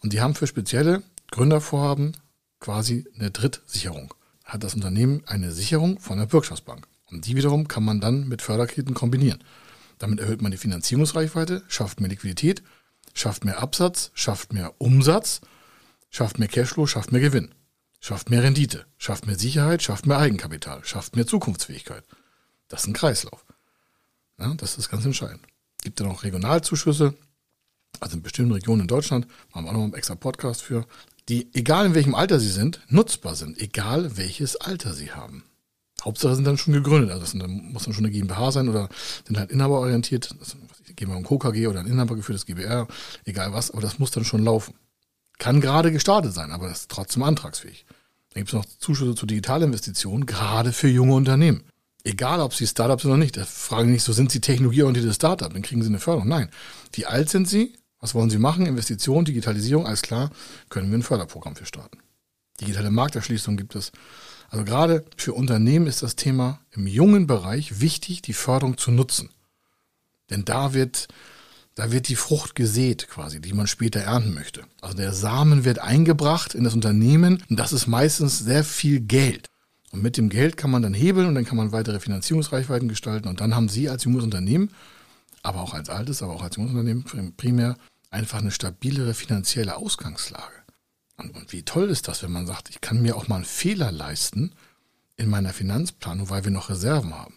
Und 0.00 0.12
die 0.12 0.20
haben 0.20 0.34
für 0.34 0.46
spezielle 0.46 1.02
Gründervorhaben 1.30 2.16
quasi 2.60 3.06
eine 3.14 3.30
Drittsicherung. 3.30 4.14
Hat 4.44 4.64
das 4.64 4.74
Unternehmen 4.74 5.22
eine 5.26 5.52
Sicherung 5.52 5.98
von 5.98 6.18
der 6.18 6.26
Bürgschaftsbank. 6.26 6.86
Und 7.10 7.26
die 7.26 7.36
wiederum 7.36 7.68
kann 7.68 7.84
man 7.84 8.00
dann 8.00 8.28
mit 8.28 8.42
Förderkrediten 8.42 8.94
kombinieren. 8.94 9.42
Damit 9.98 10.20
erhöht 10.20 10.42
man 10.42 10.52
die 10.52 10.58
Finanzierungsreichweite, 10.58 11.64
schafft 11.68 12.00
mehr 12.00 12.10
Liquidität, 12.10 12.62
schafft 13.14 13.44
mehr 13.44 13.60
Absatz, 13.60 14.10
schafft 14.14 14.52
mehr 14.52 14.74
Umsatz, 14.78 15.40
schafft 16.10 16.38
mehr 16.38 16.48
Cashflow, 16.48 16.86
schafft 16.86 17.12
mehr 17.12 17.20
Gewinn, 17.20 17.54
schafft 18.00 18.30
mehr 18.30 18.42
Rendite, 18.42 18.86
schafft 18.96 19.26
mehr 19.26 19.38
Sicherheit, 19.38 19.82
schafft 19.82 20.06
mehr 20.06 20.18
Eigenkapital, 20.18 20.84
schafft 20.84 21.16
mehr 21.16 21.26
Zukunftsfähigkeit. 21.26 22.04
Das 22.68 22.82
ist 22.82 22.88
ein 22.88 22.92
Kreislauf. 22.92 23.44
Ja, 24.38 24.54
das 24.54 24.78
ist 24.78 24.88
ganz 24.88 25.04
entscheidend. 25.04 25.40
Gibt 25.82 26.00
dann 26.00 26.08
auch 26.08 26.22
Regionalzuschüsse, 26.22 27.14
also 28.00 28.16
in 28.16 28.22
bestimmten 28.22 28.52
Regionen 28.52 28.82
in 28.82 28.88
Deutschland, 28.88 29.26
machen 29.52 29.64
wir 29.64 29.70
auch 29.70 29.74
noch 29.74 29.82
einen 29.82 29.94
extra 29.94 30.14
Podcast 30.14 30.62
für, 30.62 30.86
die, 31.28 31.48
egal 31.54 31.86
in 31.86 31.94
welchem 31.94 32.14
Alter 32.14 32.40
sie 32.40 32.50
sind, 32.50 32.80
nutzbar 32.88 33.34
sind, 33.34 33.60
egal 33.60 34.16
welches 34.16 34.56
Alter 34.56 34.94
sie 34.94 35.12
haben. 35.12 35.44
Hauptsache 36.02 36.34
sind 36.34 36.44
dann 36.44 36.58
schon 36.58 36.74
gegründet, 36.74 37.10
also 37.10 37.20
das 37.20 37.34
muss 37.34 37.84
dann 37.84 37.92
schon 37.92 38.04
eine 38.04 38.12
GmbH 38.12 38.52
sein 38.52 38.68
oder 38.68 38.88
sind 39.26 39.38
halt 39.38 39.50
inhaberorientiert, 39.50 40.34
das, 40.38 40.56
gehen 40.94 41.08
wir 41.08 41.16
um 41.16 41.24
KKG 41.24 41.66
oder 41.66 41.80
ein 41.80 41.86
inhabergeführtes 41.86 42.46
GBR, 42.46 42.86
egal 43.24 43.52
was, 43.52 43.70
aber 43.70 43.82
das 43.82 43.98
muss 43.98 44.10
dann 44.10 44.24
schon 44.24 44.44
laufen. 44.44 44.74
Kann 45.38 45.60
gerade 45.60 45.92
gestartet 45.92 46.34
sein, 46.34 46.50
aber 46.50 46.68
das 46.68 46.82
ist 46.82 46.90
trotzdem 46.90 47.22
antragsfähig. 47.22 47.84
Dann 48.32 48.40
gibt 48.40 48.48
es 48.48 48.54
noch 48.54 48.64
Zuschüsse 48.64 49.14
zu 49.14 49.26
Digitalinvestitionen, 49.26 50.26
gerade 50.26 50.72
für 50.72 50.88
junge 50.88 51.14
Unternehmen. 51.14 51.64
Egal, 52.04 52.40
ob 52.40 52.54
sie 52.54 52.66
Startups 52.66 53.02
sind 53.02 53.10
oder 53.10 53.18
nicht. 53.18 53.36
Da 53.36 53.44
fragen 53.44 53.92
nicht 53.92 54.02
so, 54.02 54.12
sind 54.12 54.32
sie 54.32 54.40
technologieorientierte 54.40 55.12
Startup? 55.12 55.52
Dann 55.52 55.62
kriegen 55.62 55.82
sie 55.82 55.88
eine 55.88 55.98
Förderung. 55.98 56.28
Nein. 56.28 56.48
Wie 56.92 57.06
alt 57.06 57.28
sind 57.28 57.48
sie? 57.48 57.77
Was 58.00 58.14
wollen 58.14 58.30
Sie 58.30 58.38
machen? 58.38 58.66
Investition, 58.66 59.24
Digitalisierung, 59.24 59.86
alles 59.86 60.02
klar, 60.02 60.30
können 60.68 60.90
wir 60.90 60.98
ein 60.98 61.02
Förderprogramm 61.02 61.56
für 61.56 61.66
starten. 61.66 61.98
Digitale 62.60 62.90
Markterschließung 62.90 63.56
gibt 63.56 63.74
es. 63.74 63.92
Also 64.50 64.64
gerade 64.64 65.04
für 65.16 65.34
Unternehmen 65.34 65.86
ist 65.86 66.02
das 66.02 66.16
Thema 66.16 66.60
im 66.70 66.86
jungen 66.86 67.26
Bereich 67.26 67.80
wichtig, 67.80 68.22
die 68.22 68.32
Förderung 68.32 68.78
zu 68.78 68.90
nutzen. 68.90 69.30
Denn 70.30 70.44
da 70.44 70.74
wird 70.74 71.08
da 71.78 71.92
wird 71.92 72.08
die 72.08 72.16
Frucht 72.16 72.56
gesät 72.56 73.06
quasi, 73.08 73.40
die 73.40 73.52
man 73.52 73.68
später 73.68 74.00
ernten 74.00 74.34
möchte. 74.34 74.64
Also 74.80 74.96
der 74.96 75.12
Samen 75.12 75.64
wird 75.64 75.78
eingebracht 75.78 76.56
in 76.56 76.64
das 76.64 76.74
Unternehmen 76.74 77.44
und 77.48 77.60
das 77.60 77.72
ist 77.72 77.86
meistens 77.86 78.40
sehr 78.40 78.64
viel 78.64 78.98
Geld. 78.98 79.48
Und 79.92 80.02
mit 80.02 80.16
dem 80.16 80.28
Geld 80.28 80.56
kann 80.56 80.72
man 80.72 80.82
dann 80.82 80.92
hebeln 80.92 81.28
und 81.28 81.36
dann 81.36 81.44
kann 81.44 81.56
man 81.56 81.70
weitere 81.70 82.00
Finanzierungsreichweiten 82.00 82.88
gestalten 82.88 83.28
und 83.28 83.40
dann 83.40 83.54
haben 83.54 83.68
Sie 83.68 83.88
als 83.88 84.02
junges 84.02 84.24
Unternehmen, 84.24 84.70
aber 85.42 85.60
auch 85.60 85.74
als 85.74 85.90
altes, 85.90 86.22
aber 86.22 86.34
auch 86.34 86.42
als 86.42 86.56
junges 86.56 86.72
Unternehmen 86.72 87.34
primär 87.36 87.76
einfach 88.10 88.38
eine 88.38 88.50
stabilere 88.50 89.14
finanzielle 89.14 89.76
Ausgangslage. 89.76 90.62
Und, 91.16 91.34
und 91.34 91.52
wie 91.52 91.62
toll 91.62 91.90
ist 91.90 92.08
das, 92.08 92.22
wenn 92.22 92.32
man 92.32 92.46
sagt, 92.46 92.70
ich 92.70 92.80
kann 92.80 93.02
mir 93.02 93.16
auch 93.16 93.28
mal 93.28 93.36
einen 93.36 93.44
Fehler 93.44 93.90
leisten 93.92 94.52
in 95.16 95.28
meiner 95.28 95.52
Finanzplanung, 95.52 96.30
weil 96.30 96.44
wir 96.44 96.52
noch 96.52 96.70
Reserven 96.70 97.14
haben. 97.14 97.34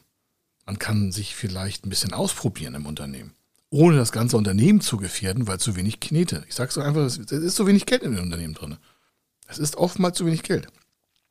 Man 0.66 0.80
kann 0.80 1.12
sich 1.12 1.36
vielleicht 1.36 1.86
ein 1.86 1.90
bisschen 1.90 2.14
ausprobieren 2.14 2.76
im 2.76 2.86
Unternehmen, 2.86 3.34
ohne 3.70 3.98
das 3.98 4.12
ganze 4.12 4.38
Unternehmen 4.38 4.82
zu 4.82 4.98
gefährden, 4.98 5.48
weil 5.48 5.60
zu 5.60 5.76
wenig 5.76 6.00
Knete. 6.00 6.46
Ich 6.48 6.56
sage 6.56 6.72
so 6.72 6.82
einfach, 6.82 7.02
es 7.02 7.18
ist 7.18 7.56
zu 7.56 7.66
wenig 7.66 7.86
Geld 7.86 8.04
in 8.04 8.12
den 8.12 8.22
Unternehmen 8.24 8.54
drin. 8.54 8.78
Es 9.48 9.58
ist 9.58 9.76
oftmals 9.76 10.18
zu 10.18 10.26
wenig 10.26 10.44
Geld. 10.44 10.68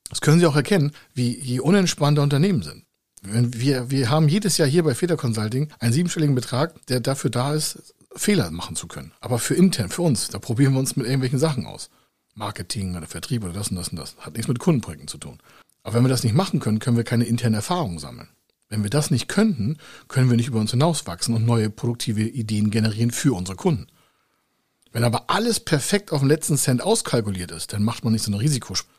Das 0.09 0.21
können 0.21 0.41
Sie 0.41 0.47
auch 0.47 0.57
erkennen, 0.57 0.91
wie 1.15 1.39
je 1.39 1.61
unentspannter 1.61 2.23
Unternehmen 2.23 2.63
sind. 2.63 2.85
Wir, 3.23 3.91
wir 3.91 4.11
haben 4.11 4.29
jedes 4.29 4.57
Jahr 4.57 4.69
hier 4.69 4.83
bei 4.83 4.95
Feder 4.95 5.17
Consulting 5.17 5.69
einen 5.79 5.93
siebenstelligen 5.93 6.35
Betrag, 6.35 6.87
der 6.87 7.01
dafür 7.01 7.31
da 7.31 7.55
ist, 7.55 7.95
Fehler 8.17 8.51
machen 8.51 8.77
zu 8.77 8.87
können. 8.87 9.13
Aber 9.21 9.39
für 9.39 9.55
intern, 9.55 9.91
für 9.91 10.03
uns, 10.03 10.29
da 10.29 10.39
probieren 10.39 10.73
wir 10.73 10.81
uns 10.81 10.97
mit 10.97 11.07
irgendwelchen 11.07 11.39
Sachen 11.39 11.67
aus. 11.67 11.91
Marketing 12.35 12.97
oder 12.97 13.07
Vertrieb 13.07 13.45
oder 13.45 13.53
das 13.53 13.69
und 13.69 13.77
das 13.77 13.89
und 13.89 13.99
das. 13.99 14.17
Hat 14.19 14.33
nichts 14.35 14.49
mit 14.49 14.59
Kundenprojekten 14.59 15.09
zu 15.09 15.19
tun. 15.19 15.39
Aber 15.83 15.95
wenn 15.95 16.05
wir 16.05 16.09
das 16.09 16.25
nicht 16.25 16.35
machen 16.35 16.61
können, 16.61 16.79
können 16.79 16.97
wir 16.97 17.05
keine 17.05 17.25
internen 17.25 17.55
Erfahrungen 17.55 17.99
sammeln. 17.99 18.29
Wenn 18.69 18.83
wir 18.83 18.91
das 18.91 19.11
nicht 19.11 19.29
könnten, 19.29 19.77
können 20.09 20.31
wir 20.31 20.37
nicht 20.37 20.49
über 20.49 20.61
uns 20.61 20.71
hinauswachsen 20.71 21.35
und 21.35 21.45
neue 21.45 21.71
produktive 21.71 22.23
Ideen 22.23 22.71
generieren 22.71 23.11
für 23.11 23.35
unsere 23.35 23.57
Kunden. 23.57 23.87
Wenn 24.93 25.05
aber 25.05 25.25
alles 25.29 25.61
perfekt 25.61 26.13
auf 26.13 26.21
den 26.21 26.29
letzten 26.29 26.57
Cent 26.57 26.83
auskalkuliert 26.83 27.51
ist, 27.51 27.73
dann 27.73 27.85
macht 27.85 28.05
man 28.05 28.13
nicht 28.13 28.25
so 28.25 28.33
eine 28.33 28.41
Risikospiel 28.41 28.95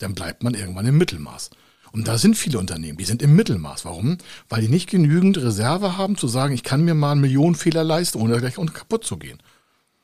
dann 0.00 0.14
bleibt 0.14 0.42
man 0.42 0.54
irgendwann 0.54 0.86
im 0.86 0.98
Mittelmaß. 0.98 1.50
Und 1.92 2.08
da 2.08 2.18
sind 2.18 2.36
viele 2.36 2.58
Unternehmen, 2.58 2.98
die 2.98 3.04
sind 3.04 3.22
im 3.22 3.34
Mittelmaß. 3.34 3.84
Warum? 3.84 4.18
Weil 4.48 4.62
die 4.62 4.68
nicht 4.68 4.88
genügend 4.88 5.38
Reserve 5.38 5.96
haben, 5.96 6.16
zu 6.16 6.28
sagen, 6.28 6.54
ich 6.54 6.62
kann 6.62 6.84
mir 6.84 6.94
mal 6.94 7.12
einen 7.12 7.20
Millionenfehler 7.20 7.84
leisten, 7.84 8.20
ohne 8.20 8.38
gleich 8.38 8.54
kaputt 8.54 9.04
zu 9.04 9.16
gehen. 9.16 9.38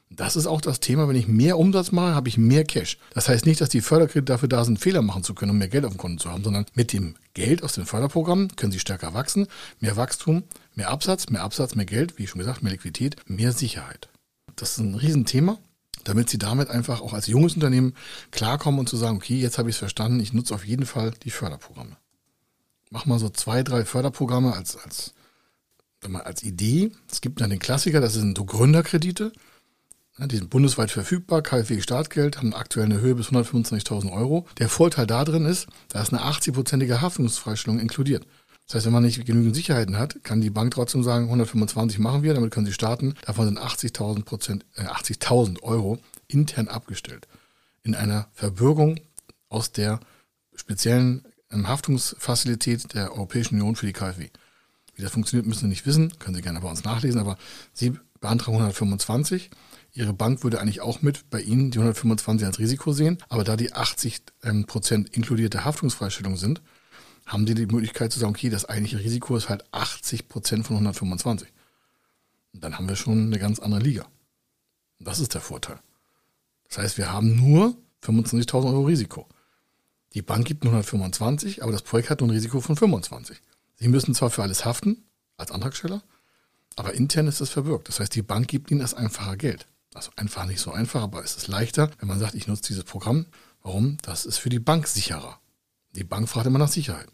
Das 0.09 0.37
ist 0.37 0.47
auch 0.47 0.61
das 0.61 0.79
Thema, 0.79 1.09
wenn 1.09 1.17
ich 1.17 1.27
mehr 1.27 1.59
Umsatz 1.59 1.91
mache, 1.91 2.15
habe 2.15 2.29
ich 2.29 2.39
mehr 2.39 2.65
Cash. 2.65 2.99
Das 3.13 3.29
heißt 3.29 3.45
nicht, 3.45 3.61
dass 3.61 3.69
die 3.69 3.81
Förderkredite 3.81 4.33
dafür 4.33 4.49
da 4.49 4.65
sind, 4.65 4.79
Fehler 4.79 5.03
machen 5.03 5.25
zu 5.25 5.35
können, 5.35 5.51
um 5.51 5.59
mehr 5.59 5.69
Geld 5.69 5.85
auf 5.85 5.93
dem 5.93 5.99
Konto 5.99 6.23
zu 6.23 6.31
haben, 6.31 6.45
sondern 6.45 6.65
mit 6.75 6.93
dem 6.93 7.17
Geld 7.35 7.65
aus 7.65 7.73
den 7.73 7.87
Förderprogrammen 7.87 8.55
können 8.55 8.71
sie 8.71 8.79
stärker 8.79 9.15
wachsen, 9.15 9.49
mehr 9.81 9.97
Wachstum, 9.97 10.45
mehr 10.75 10.91
Absatz, 10.91 11.29
mehr 11.29 11.43
Absatz, 11.43 11.75
mehr 11.75 11.87
Geld, 11.87 12.19
wie 12.19 12.27
schon 12.29 12.39
gesagt, 12.39 12.63
mehr 12.63 12.73
Liquidität, 12.73 13.17
mehr 13.27 13.53
Sicherheit. 13.53 14.09
Das 14.55 14.73
ist 14.73 14.79
ein 14.79 14.95
Riesenthema 14.95 15.59
damit 16.09 16.31
sie 16.31 16.39
damit 16.39 16.71
einfach 16.71 17.01
auch 17.01 17.13
als 17.13 17.27
junges 17.27 17.55
Unternehmen 17.55 17.95
klarkommen 18.31 18.81
und 18.81 18.89
zu 18.89 18.97
sagen, 18.97 19.17
okay, 19.17 19.39
jetzt 19.39 19.59
habe 19.59 19.69
ich 19.69 19.77
es 19.77 19.81
verstanden, 19.81 20.21
ich 20.21 20.33
nutze 20.33 20.55
auf 20.55 20.65
jeden 20.65 20.87
Fall 20.87 21.13
die 21.25 21.31
Förderprogramme. 21.31 21.97
Mach 22.91 23.07
mal 23.07 23.19
so 23.19 23.29
zwei, 23.29 23.63
drei 23.63 23.85
Förderprogramme 23.85 24.55
als, 24.55 24.77
als, 24.77 25.15
als 26.13 26.43
Idee. 26.43 26.93
Es 27.11 27.21
gibt 27.21 27.41
dann 27.41 27.51
den 27.51 27.59
Klassiker, 27.59 28.01
das 28.01 28.15
sind 28.15 28.39
so 28.39 28.45
Gründerkredite. 28.45 29.33
Die 30.19 30.37
sind 30.37 30.49
bundesweit 30.49 30.91
verfügbar, 30.91 31.43
KfW 31.43 31.83
Startgeld, 31.83 32.39
haben 32.39 32.55
aktuell 32.55 32.87
eine 32.87 33.01
Höhe 33.01 33.15
bis 33.15 33.29
125.000 33.29 34.11
Euro. 34.13 34.47
Der 34.59 34.71
Vorteil 34.71 35.07
da 35.07 35.25
drin 35.25 35.45
ist, 35.45 35.67
da 35.89 36.01
ist 36.01 36.11
eine 36.11 36.23
80-prozentige 36.23 37.03
Haftungsfreistellung 37.03 37.79
inkludiert. 37.79 38.27
Das 38.67 38.75
heißt, 38.75 38.87
wenn 38.87 38.93
man 38.93 39.05
nicht 39.05 39.25
genügend 39.25 39.55
Sicherheiten 39.55 39.97
hat, 39.97 40.25
kann 40.25 40.41
die 40.41 40.51
Bank 40.51 40.73
trotzdem 40.75 41.05
sagen, 41.05 41.27
125 41.27 42.01
machen 42.01 42.23
wir, 42.23 42.35
damit 42.35 42.51
können 42.51 42.67
sie 42.67 42.73
starten. 42.73 43.15
Davon 43.25 43.47
sind 43.47 43.61
80.000 43.61 44.25
Prozent, 44.25 44.67
äh, 44.75 44.83
80.000 44.83 45.63
Euro 45.63 45.99
intern 46.27 46.67
abgestellt. 46.67 47.29
In 47.85 47.95
einer 47.95 48.29
Verbürgung 48.33 48.99
aus 49.49 49.71
der 49.71 50.01
speziellen 50.57 51.23
ähm, 51.53 51.69
Haftungsfazilität 51.69 52.93
der 52.93 53.13
Europäischen 53.13 53.55
Union 53.55 53.77
für 53.77 53.87
die 53.87 53.93
KfW. 53.93 54.31
Wie 54.95 55.03
das 55.03 55.13
funktioniert, 55.13 55.47
müssen 55.47 55.61
Sie 55.61 55.69
nicht 55.69 55.87
wissen, 55.87 56.19
können 56.19 56.35
Sie 56.35 56.43
gerne 56.43 56.61
bei 56.61 56.69
uns 56.69 56.83
nachlesen, 56.83 57.21
aber 57.21 57.39
Sie 57.73 57.93
beantragen 58.21 58.57
125. 58.57 59.51
Ihre 59.93 60.13
Bank 60.13 60.43
würde 60.43 60.61
eigentlich 60.61 60.81
auch 60.81 61.03
mit 61.03 61.31
bei 61.31 61.41
Ihnen 61.41 61.71
die 61.71 61.79
125 61.79 62.45
als 62.45 62.59
Risiko 62.59 62.93
sehen, 62.93 63.19
aber 63.29 63.45
da 63.45 63.57
die 63.57 63.75
80 63.75 64.23
ähm, 64.43 64.67
Prozent 64.67 65.17
inkludierte 65.17 65.65
Haftungsfreistellung 65.65 66.37
sind, 66.37 66.63
haben 67.27 67.47
sie 67.47 67.55
die 67.55 67.67
Möglichkeit 67.67 68.13
zu 68.13 68.21
sagen, 68.21 68.31
okay, 68.31 68.49
das 68.49 68.65
eigentliche 68.65 69.01
Risiko 69.01 69.37
ist 69.37 69.49
halt 69.49 69.65
80 69.73 70.29
Prozent 70.29 70.67
von 70.67 70.77
125. 70.77 71.49
Und 72.55 72.65
dann 72.65 72.79
haben 72.79 72.89
wir 72.89 72.97
schon 72.97 73.27
eine 73.27 73.39
ganz 73.39 73.59
andere 73.59 73.81
Liga. 73.81 74.07
Und 74.99 75.09
das 75.09 75.19
ist 75.19 75.35
der 75.35 75.41
Vorteil. 75.41 75.79
Das 76.69 76.79
heißt, 76.79 76.99
wir 76.99 77.13
haben 77.13 77.37
nur 77.37 77.77
25.000 78.05 78.67
Euro 78.67 78.85
Risiko. 78.85 79.29
Die 80.15 80.23
Bank 80.23 80.47
gibt 80.47 80.65
nur 80.65 80.73
125, 80.73 81.63
aber 81.63 81.73
das 81.73 81.83
Projekt 81.83 82.11
hat 82.11 82.21
nur 82.21 82.29
ein 82.29 82.35
Risiko 82.35 82.61
von 82.61 82.77
25. 82.77 83.39
Sie 83.75 83.89
müssen 83.89 84.15
zwar 84.15 84.31
für 84.31 84.43
alles 84.43 84.65
haften, 84.65 85.05
als 85.37 85.51
Antragsteller, 85.51 86.03
aber 86.77 86.95
intern 86.95 87.27
ist 87.27 87.41
das 87.41 87.51
verbirgt. 87.51 87.89
Das 87.89 88.01
heißt, 88.01 88.15
die 88.15 88.23
Bank 88.23 88.49
gibt 88.49 88.71
ihnen 88.71 88.81
das 88.81 88.95
einfache 88.95 89.37
Geld. 89.37 89.67
Also 89.93 90.11
einfach 90.17 90.47
nicht 90.47 90.61
so 90.61 90.73
einfach, 90.73 91.03
aber 91.03 91.25
es 91.25 91.37
ist 91.37 91.49
leichter, 91.49 91.91
wenn 91.99 92.09
man 92.09 92.19
sagt, 92.19 92.35
ich 92.35 92.47
nutze 92.47 92.69
dieses 92.69 92.85
Programm. 92.85 93.27
Warum? 93.63 93.99
Das 94.03 94.25
ist 94.25 94.39
für 94.39 94.49
die 94.49 94.59
Bank 94.59 94.87
sicherer. 94.87 95.41
Die 95.93 96.05
Bank 96.05 96.29
fragt 96.29 96.47
immer 96.47 96.59
nach 96.59 96.69
Sicherheit. 96.69 97.09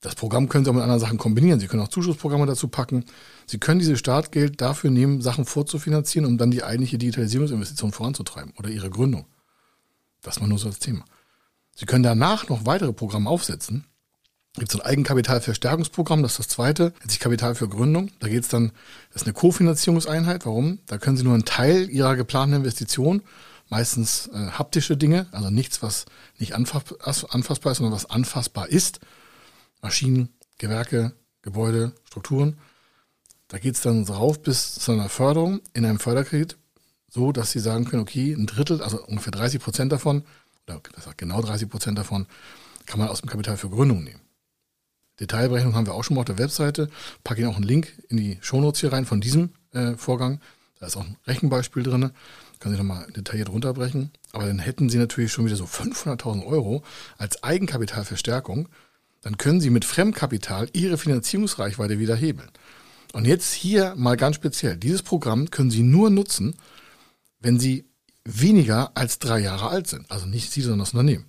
Das 0.00 0.14
Programm 0.14 0.48
können 0.48 0.64
Sie 0.64 0.70
auch 0.70 0.74
mit 0.74 0.82
anderen 0.82 1.00
Sachen 1.00 1.18
kombinieren. 1.18 1.58
Sie 1.58 1.66
können 1.66 1.82
auch 1.82 1.88
Zuschussprogramme 1.88 2.46
dazu 2.46 2.68
packen. 2.68 3.04
Sie 3.46 3.58
können 3.58 3.80
dieses 3.80 3.98
Startgeld 3.98 4.60
dafür 4.60 4.90
nehmen, 4.90 5.20
Sachen 5.20 5.44
vorzufinanzieren, 5.44 6.26
um 6.26 6.38
dann 6.38 6.52
die 6.52 6.62
eigentliche 6.62 6.98
Digitalisierungsinvestition 6.98 7.92
voranzutreiben 7.92 8.52
oder 8.56 8.68
Ihre 8.68 8.90
Gründung. 8.90 9.26
Das 10.22 10.40
war 10.40 10.46
nur 10.46 10.58
so 10.58 10.68
das 10.68 10.78
Thema. 10.78 11.04
Sie 11.74 11.86
können 11.86 12.04
danach 12.04 12.48
noch 12.48 12.64
weitere 12.64 12.92
Programme 12.92 13.28
aufsetzen. 13.28 13.86
Es 14.54 14.60
gibt 14.60 14.72
so 14.72 14.80
ein 14.80 14.86
Eigenkapitalverstärkungsprogramm, 14.86 16.22
das 16.22 16.32
ist 16.32 16.38
das 16.38 16.48
zweite, 16.48 16.92
nennt 16.98 17.10
sich 17.10 17.20
Kapital 17.20 17.54
für 17.54 17.68
Gründung. 17.68 18.10
Da 18.18 18.28
geht 18.28 18.42
es 18.42 18.48
dann, 18.48 18.72
das 19.12 19.22
ist 19.22 19.28
eine 19.28 19.34
Kofinanzierungseinheit. 19.34 20.46
Warum? 20.46 20.80
Da 20.86 20.98
können 20.98 21.16
Sie 21.16 21.22
nur 21.22 21.34
einen 21.34 21.44
Teil 21.44 21.88
Ihrer 21.90 22.16
geplanten 22.16 22.56
Investition, 22.56 23.22
meistens 23.68 24.28
äh, 24.28 24.50
haptische 24.50 24.96
Dinge, 24.96 25.26
also 25.32 25.50
nichts, 25.50 25.82
was 25.82 26.06
nicht 26.38 26.54
anfassbar 26.54 27.72
ist, 27.72 27.78
sondern 27.78 27.92
was 27.92 28.10
anfassbar 28.10 28.68
ist, 28.68 29.00
Maschinen, 29.80 30.28
Gewerke, 30.58 31.12
Gebäude, 31.42 31.92
Strukturen. 32.04 32.58
Da 33.48 33.58
geht 33.58 33.74
es 33.74 33.80
dann 33.80 34.04
rauf 34.04 34.42
bis 34.42 34.74
zu 34.74 34.92
einer 34.92 35.08
Förderung 35.08 35.60
in 35.72 35.84
einem 35.84 35.98
Förderkredit, 35.98 36.58
so 37.08 37.32
dass 37.32 37.52
sie 37.52 37.60
sagen 37.60 37.86
können, 37.86 38.02
okay, 38.02 38.32
ein 38.32 38.46
Drittel, 38.46 38.82
also 38.82 39.02
ungefähr 39.04 39.32
30 39.32 39.60
Prozent 39.62 39.92
davon, 39.92 40.24
oder 40.66 40.82
genau 41.16 41.40
30 41.40 41.68
Prozent 41.68 41.98
davon, 41.98 42.26
kann 42.86 42.98
man 42.98 43.08
aus 43.08 43.20
dem 43.20 43.30
Kapital 43.30 43.56
für 43.56 43.70
Gründung 43.70 44.04
nehmen. 44.04 44.20
Detailberechnung 45.20 45.74
haben 45.74 45.86
wir 45.86 45.94
auch 45.94 46.04
schon 46.04 46.14
mal 46.14 46.20
auf 46.20 46.26
der 46.26 46.38
Webseite. 46.38 46.88
Packe 47.24 47.40
Ihnen 47.40 47.50
auch 47.50 47.56
einen 47.56 47.64
Link 47.64 47.92
in 48.08 48.16
die 48.16 48.38
Shownotes 48.40 48.80
hier 48.80 48.92
rein 48.92 49.04
von 49.04 49.20
diesem 49.20 49.50
äh, 49.72 49.94
Vorgang. 49.96 50.40
Da 50.78 50.86
ist 50.86 50.96
auch 50.96 51.04
ein 51.04 51.16
Rechenbeispiel 51.26 51.82
drin. 51.82 52.12
Können 52.60 52.74
Sie 52.74 52.78
nochmal 52.78 53.10
detailliert 53.10 53.48
runterbrechen. 53.48 54.12
Aber 54.32 54.46
dann 54.46 54.58
hätten 54.58 54.88
Sie 54.88 54.98
natürlich 54.98 55.32
schon 55.32 55.46
wieder 55.46 55.56
so 55.56 55.64
500.000 55.64 56.46
Euro 56.46 56.84
als 57.16 57.42
Eigenkapitalverstärkung 57.42 58.68
dann 59.22 59.36
können 59.36 59.60
Sie 59.60 59.70
mit 59.70 59.84
Fremdkapital 59.84 60.68
Ihre 60.72 60.98
Finanzierungsreichweite 60.98 61.98
wieder 61.98 62.16
hebeln. 62.16 62.50
Und 63.12 63.26
jetzt 63.26 63.52
hier 63.52 63.94
mal 63.96 64.16
ganz 64.16 64.36
speziell, 64.36 64.76
dieses 64.76 65.02
Programm 65.02 65.50
können 65.50 65.70
Sie 65.70 65.82
nur 65.82 66.10
nutzen, 66.10 66.56
wenn 67.40 67.58
Sie 67.58 67.86
weniger 68.24 68.96
als 68.96 69.18
drei 69.18 69.40
Jahre 69.40 69.68
alt 69.68 69.86
sind. 69.86 70.10
Also 70.10 70.26
nicht 70.26 70.50
Sie, 70.52 70.60
sondern 70.60 70.80
das 70.80 70.92
Unternehmen. 70.92 71.26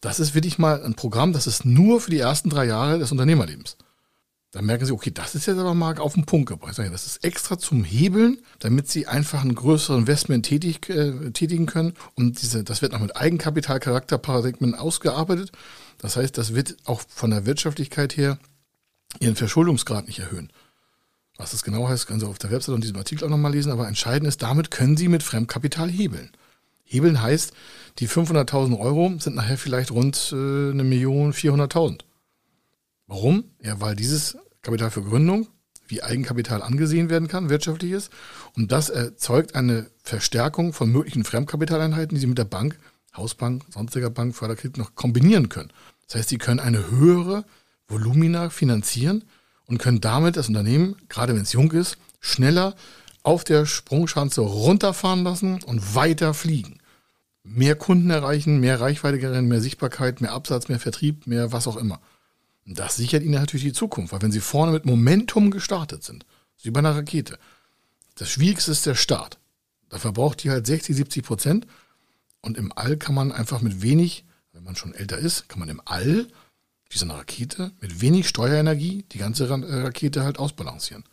Das 0.00 0.20
ist 0.20 0.34
wirklich 0.34 0.58
mal 0.58 0.82
ein 0.84 0.94
Programm, 0.94 1.32
das 1.32 1.48
ist 1.48 1.64
nur 1.64 2.00
für 2.00 2.10
die 2.10 2.20
ersten 2.20 2.50
drei 2.50 2.66
Jahre 2.66 2.98
des 2.98 3.10
Unternehmerlebens. 3.10 3.76
Dann 4.52 4.64
merken 4.64 4.86
Sie, 4.86 4.92
okay, 4.92 5.10
das 5.10 5.34
ist 5.34 5.46
jetzt 5.46 5.58
aber 5.58 5.74
mal 5.74 5.98
auf 5.98 6.14
den 6.14 6.24
Punkt 6.24 6.48
gebracht. 6.48 6.78
Das 6.78 7.06
ist 7.06 7.22
extra 7.22 7.58
zum 7.58 7.84
Hebeln, 7.84 8.40
damit 8.60 8.88
Sie 8.88 9.06
einfach 9.06 9.44
ein 9.44 9.54
größeres 9.54 9.98
Investment 9.98 10.46
tätig, 10.46 10.88
äh, 10.88 11.32
tätigen 11.32 11.66
können. 11.66 11.92
Und 12.14 12.40
diese, 12.40 12.64
das 12.64 12.80
wird 12.80 12.92
noch 12.92 13.00
mit 13.00 13.14
Eigenkapitalcharakterparadigmen 13.14 14.74
ausgearbeitet. 14.74 15.52
Das 15.98 16.16
heißt, 16.16 16.38
das 16.38 16.54
wird 16.54 16.76
auch 16.84 17.02
von 17.08 17.30
der 17.30 17.46
Wirtschaftlichkeit 17.46 18.16
her 18.16 18.38
Ihren 19.20 19.36
Verschuldungsgrad 19.36 20.06
nicht 20.06 20.20
erhöhen. 20.20 20.52
Was 21.36 21.52
das 21.52 21.62
genau 21.62 21.88
heißt, 21.88 22.06
können 22.06 22.20
Sie 22.20 22.26
auf 22.26 22.38
der 22.38 22.50
Website 22.50 22.74
und 22.74 22.82
diesem 22.82 22.96
Artikel 22.96 23.24
auch 23.24 23.30
nochmal 23.30 23.52
lesen. 23.52 23.72
Aber 23.72 23.88
entscheidend 23.88 24.28
ist, 24.28 24.42
damit 24.42 24.70
können 24.70 24.96
Sie 24.96 25.08
mit 25.08 25.22
Fremdkapital 25.22 25.88
hebeln. 25.88 26.30
Hebeln 26.84 27.22
heißt, 27.22 27.52
die 27.98 28.08
500.000 28.08 28.78
Euro 28.78 29.14
sind 29.18 29.36
nachher 29.36 29.58
vielleicht 29.58 29.90
rund 29.90 30.30
äh, 30.32 30.70
eine 30.70 30.84
Million 30.84 31.32
400.000. 31.32 32.00
Warum? 33.06 33.44
Ja, 33.62 33.80
weil 33.80 33.94
dieses 33.94 34.36
Kapital 34.62 34.90
für 34.90 35.02
Gründung 35.02 35.48
wie 35.88 36.02
Eigenkapital 36.02 36.62
angesehen 36.62 37.10
werden 37.10 37.28
kann, 37.28 37.48
wirtschaftlich 37.48 37.92
ist. 37.92 38.12
Und 38.54 38.72
das 38.72 38.90
erzeugt 38.90 39.54
eine 39.54 39.86
Verstärkung 40.02 40.72
von 40.72 40.90
möglichen 40.90 41.24
Fremdkapitaleinheiten, 41.24 42.14
die 42.14 42.20
Sie 42.20 42.26
mit 42.26 42.38
der 42.38 42.44
Bank, 42.44 42.78
Hausbank, 43.18 43.64
sonstiger 43.70 44.10
Bank, 44.10 44.34
Förderkredit 44.34 44.78
noch 44.78 44.94
kombinieren 44.94 45.48
können. 45.48 45.72
Das 46.06 46.16
heißt, 46.16 46.28
Sie 46.30 46.38
können 46.38 46.60
eine 46.60 46.90
höhere 46.90 47.44
Volumina 47.86 48.50
finanzieren 48.50 49.24
und 49.66 49.78
können 49.78 50.00
damit 50.00 50.36
das 50.36 50.48
Unternehmen, 50.48 50.96
gerade 51.08 51.34
wenn 51.34 51.42
es 51.42 51.52
jung 51.52 51.72
ist, 51.72 51.98
schneller 52.20 52.74
auf 53.22 53.44
der 53.44 53.66
Sprungschanze 53.66 54.40
runterfahren 54.40 55.24
lassen 55.24 55.62
und 55.62 55.94
weiter 55.94 56.32
fliegen. 56.34 56.78
Mehr 57.44 57.76
Kunden 57.76 58.10
erreichen, 58.10 58.60
mehr 58.60 58.80
Reichweite 58.80 59.18
generieren, 59.18 59.48
mehr 59.48 59.60
Sichtbarkeit, 59.60 60.20
mehr 60.20 60.32
Absatz, 60.32 60.68
mehr 60.68 60.80
Vertrieb, 60.80 61.26
mehr 61.26 61.52
was 61.52 61.66
auch 61.66 61.76
immer. 61.76 62.00
Und 62.66 62.78
das 62.78 62.96
sichert 62.96 63.22
ihnen 63.22 63.34
natürlich 63.34 63.64
die 63.64 63.72
Zukunft, 63.72 64.12
weil 64.12 64.22
wenn 64.22 64.32
sie 64.32 64.40
vorne 64.40 64.72
mit 64.72 64.84
Momentum 64.84 65.50
gestartet 65.50 66.04
sind, 66.04 66.26
wie 66.62 66.70
bei 66.70 66.80
einer 66.80 66.96
Rakete, 66.96 67.38
das 68.16 68.30
Schwierigste 68.30 68.72
ist 68.72 68.84
der 68.84 68.94
Start. 68.94 69.38
Da 69.88 69.98
verbraucht 69.98 70.42
die 70.42 70.50
halt 70.50 70.66
60, 70.66 70.96
70 70.96 71.24
Prozent. 71.24 71.66
Und 72.48 72.56
im 72.56 72.72
All 72.74 72.96
kann 72.96 73.14
man 73.14 73.30
einfach 73.30 73.60
mit 73.60 73.82
wenig, 73.82 74.24
wenn 74.52 74.64
man 74.64 74.74
schon 74.74 74.94
älter 74.94 75.18
ist, 75.18 75.50
kann 75.50 75.58
man 75.58 75.68
im 75.68 75.82
All, 75.84 76.26
wie 76.88 76.96
so 76.96 77.04
eine 77.04 77.18
Rakete, 77.18 77.72
mit 77.82 78.00
wenig 78.00 78.26
Steuerenergie 78.26 79.04
die 79.12 79.18
ganze 79.18 79.46
äh, 79.46 79.82
Rakete 79.82 80.24
halt 80.24 80.38
ausbalancieren. 80.38 81.04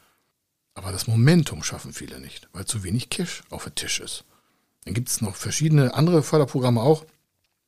Aber 0.76 0.94
das 0.94 1.08
Momentum 1.08 1.62
schaffen 1.62 1.92
viele 1.92 2.22
nicht, 2.22 2.48
weil 2.54 2.64
zu 2.64 2.86
wenig 2.86 3.10
Cash 3.10 3.44
auf 3.50 3.66
dem 3.66 3.76
Tisch 3.76 4.00
ist. 4.00 4.24
Dann 4.86 4.94
gibt 4.94 5.10
es 5.10 5.20
noch 5.20 5.36
verschiedene 5.36 5.94
andere 5.94 6.24
Förderprogramme 6.24 6.80
auch. 6.80 7.06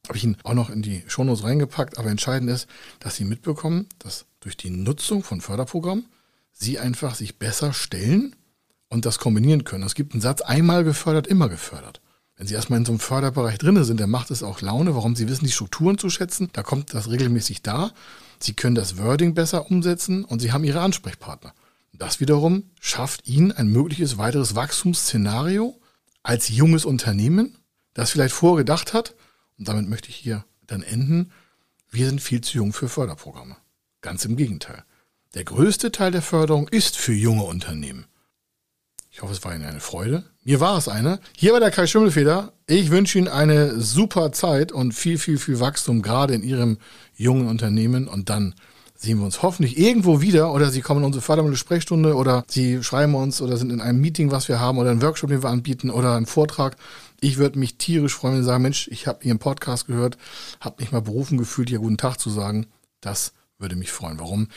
Habe 0.08 0.18
ich 0.18 0.24
Ihnen 0.24 0.38
auch 0.44 0.54
noch 0.54 0.70
in 0.70 0.82
die 0.82 1.04
Shownotes 1.06 1.44
reingepackt. 1.44 1.98
Aber 1.98 2.10
entscheidend 2.10 2.50
ist, 2.50 2.68
dass 3.00 3.18
Sie 3.18 3.26
mitbekommen, 3.26 3.90
dass 4.00 4.28
durch 4.40 4.56
die 4.56 4.70
Nutzung 4.70 5.24
von 5.24 5.42
Förderprogrammen 5.42 6.06
Sie 6.54 6.80
einfach 6.80 7.16
sich 7.16 7.38
besser 7.38 7.74
stellen 7.74 8.34
und 8.88 9.06
das 9.06 9.20
kombinieren 9.20 9.66
können. 9.66 9.84
Es 9.84 9.94
gibt 9.94 10.14
einen 10.14 10.22
Satz, 10.22 10.40
einmal 10.40 10.86
gefördert, 10.86 11.28
immer 11.28 11.50
gefördert. 11.50 12.00
Wenn 12.38 12.46
Sie 12.46 12.54
erstmal 12.54 12.78
in 12.78 12.86
so 12.86 12.92
einem 12.92 13.00
Förderbereich 13.00 13.58
drin 13.58 13.84
sind, 13.84 14.00
dann 14.00 14.12
macht 14.12 14.30
es 14.30 14.44
auch 14.44 14.62
Laune, 14.62 14.96
warum 14.96 15.16
Sie 15.16 15.28
wissen, 15.28 15.46
die 15.46 15.52
Strukturen 15.52 15.98
zu 15.98 16.10
schätzen. 16.12 16.50
Da 16.54 16.62
kommt 16.62 16.94
das 16.94 17.10
regelmäßig 17.10 17.64
da. 17.64 17.92
Sie 18.40 18.54
können 18.54 18.76
das 18.76 18.98
Wording 19.00 19.34
besser 19.34 19.72
umsetzen 19.72 20.24
und 20.24 20.40
Sie 20.40 20.52
haben 20.52 20.64
Ihre 20.64 20.82
Ansprechpartner. 20.82 21.54
Das 21.94 22.20
wiederum 22.20 22.70
schafft 22.80 23.28
Ihnen 23.28 23.52
ein 23.52 23.68
mögliches 23.68 24.20
weiteres 24.20 24.54
Wachstumsszenario 24.54 25.80
als 26.22 26.50
junges 26.50 26.86
Unternehmen, 26.86 27.58
das 27.96 28.12
vielleicht 28.12 28.36
vorgedacht 28.36 28.94
hat. 28.94 29.16
Und 29.58 29.68
damit 29.68 29.90
möchte 29.90 30.10
ich 30.10 30.16
hier 30.16 30.46
dann 30.68 30.84
enden. 30.84 31.32
Wir 31.90 32.06
sind 32.06 32.22
viel 32.22 32.42
zu 32.42 32.58
jung 32.58 32.72
für 32.72 32.88
Förderprogramme. 32.88 33.56
Ganz 34.02 34.26
im 34.26 34.36
Gegenteil. 34.36 34.84
Der 35.34 35.44
größte 35.44 35.92
Teil 35.92 36.12
der 36.12 36.22
Förderung 36.22 36.68
ist 36.68 36.98
für 36.98 37.14
junge 37.14 37.44
Unternehmen. 37.44 38.06
Ich 39.10 39.24
hoffe, 39.24 39.34
es 39.34 39.44
war 39.44 39.56
Ihnen 39.56 39.66
eine 39.66 39.80
Freude. 39.80 40.24
Mir 40.48 40.62
war 40.62 40.78
es 40.78 40.88
eine. 40.88 41.20
Hier 41.36 41.52
war 41.52 41.60
der 41.60 41.72
Kai 41.72 41.88
Schimmelfeder. 41.88 42.54
Ich 42.68 42.90
wünsche 42.90 43.18
Ihnen 43.18 43.28
eine 43.28 43.82
super 43.82 44.32
Zeit 44.32 44.72
und 44.72 44.94
viel, 44.94 45.18
viel, 45.18 45.38
viel 45.40 45.60
Wachstum, 45.60 46.02
gerade 46.02 46.36
in 46.36 46.42
Ihrem 46.42 46.78
jungen 47.18 47.50
Unternehmen. 47.50 48.08
Und 48.08 48.30
dann 48.30 48.56
sehen 48.96 49.18
wir 49.18 49.26
uns 49.26 49.42
hoffentlich 49.42 49.78
irgendwo 49.78 50.22
wieder 50.22 50.54
oder 50.54 50.72
Sie 50.72 50.80
kommen 50.80 51.02
in 51.02 51.08
unsere 51.08 51.22
Fördermittel-Sprechstunde 51.22 52.16
oder 52.16 52.46
Sie 52.48 52.82
schreiben 52.82 53.16
uns 53.16 53.42
oder 53.42 53.58
sind 53.58 53.74
in 53.74 53.82
einem 53.82 54.00
Meeting, 54.00 54.32
was 54.32 54.48
wir 54.48 54.62
haben 54.62 54.78
oder 54.78 54.90
einen 54.90 55.02
Workshop, 55.02 55.32
den 55.32 55.44
wir 55.44 55.50
anbieten 55.50 55.90
oder 55.90 56.16
einen 56.16 56.26
Vortrag. 56.26 56.78
Ich 57.20 57.36
würde 57.36 57.60
mich 57.60 57.76
tierisch 57.76 58.16
freuen, 58.16 58.36
wenn 58.36 58.44
Sie 58.44 58.48
sagen, 58.48 58.64
Mensch, 58.64 58.88
ich 58.88 59.06
habe 59.06 59.26
Ihren 59.26 59.40
Podcast 59.40 59.88
gehört, 59.88 60.18
habe 60.62 60.82
mich 60.82 60.94
mal 60.94 61.02
berufen 61.02 61.38
gefühlt, 61.38 61.68
hier 61.68 61.80
guten 61.80 61.98
Tag 61.98 62.22
zu 62.22 62.30
sagen. 62.30 62.68
Das 63.02 63.34
würde 63.60 63.76
mich 63.76 63.92
freuen. 63.92 64.18
Warum? 64.18 64.48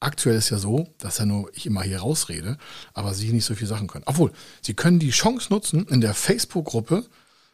Aktuell 0.00 0.36
ist 0.36 0.50
ja 0.50 0.56
so, 0.56 0.88
dass 0.98 1.18
ja 1.18 1.26
nur 1.26 1.50
ich 1.54 1.66
immer 1.66 1.82
hier 1.82 2.00
rausrede, 2.00 2.56
aber 2.94 3.12
Sie 3.12 3.32
nicht 3.32 3.44
so 3.44 3.54
viele 3.54 3.68
Sachen 3.68 3.86
können. 3.86 4.04
Obwohl, 4.06 4.32
Sie 4.62 4.74
können 4.74 4.98
die 4.98 5.10
Chance 5.10 5.48
nutzen, 5.50 5.86
in 5.88 6.00
der 6.00 6.14
Facebook-Gruppe 6.14 7.04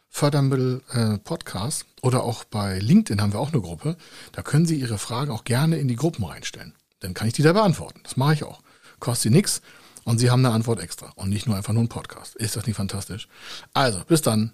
Fördermittel 0.09 0.81
äh, 0.91 1.17
Podcast 1.17 1.85
oder 2.01 2.23
auch 2.23 2.43
bei 2.45 2.79
LinkedIn 2.79 3.21
haben 3.21 3.33
wir 3.33 3.39
auch 3.39 3.51
eine 3.51 3.61
Gruppe. 3.61 3.97
Da 4.31 4.41
können 4.41 4.65
Sie 4.65 4.79
Ihre 4.79 4.97
Fragen 4.97 5.31
auch 5.31 5.43
gerne 5.43 5.77
in 5.77 5.87
die 5.87 5.95
Gruppen 5.95 6.23
reinstellen. 6.23 6.73
Dann 7.01 7.13
kann 7.13 7.27
ich 7.27 7.33
die 7.33 7.43
da 7.43 7.53
beantworten. 7.53 7.99
Das 8.03 8.17
mache 8.17 8.33
ich 8.33 8.43
auch. 8.43 8.61
Kostet 8.99 9.23
Sie 9.23 9.35
nichts 9.35 9.61
und 10.05 10.17
Sie 10.17 10.31
haben 10.31 10.43
eine 10.43 10.55
Antwort 10.55 10.79
extra 10.79 11.11
und 11.15 11.29
nicht 11.29 11.45
nur 11.45 11.55
einfach 11.55 11.73
nur 11.73 11.83
ein 11.83 11.89
Podcast. 11.89 12.35
Ist 12.35 12.55
das 12.55 12.65
nicht 12.65 12.77
fantastisch? 12.77 13.27
Also, 13.73 14.01
bis 14.07 14.21
dann. 14.21 14.53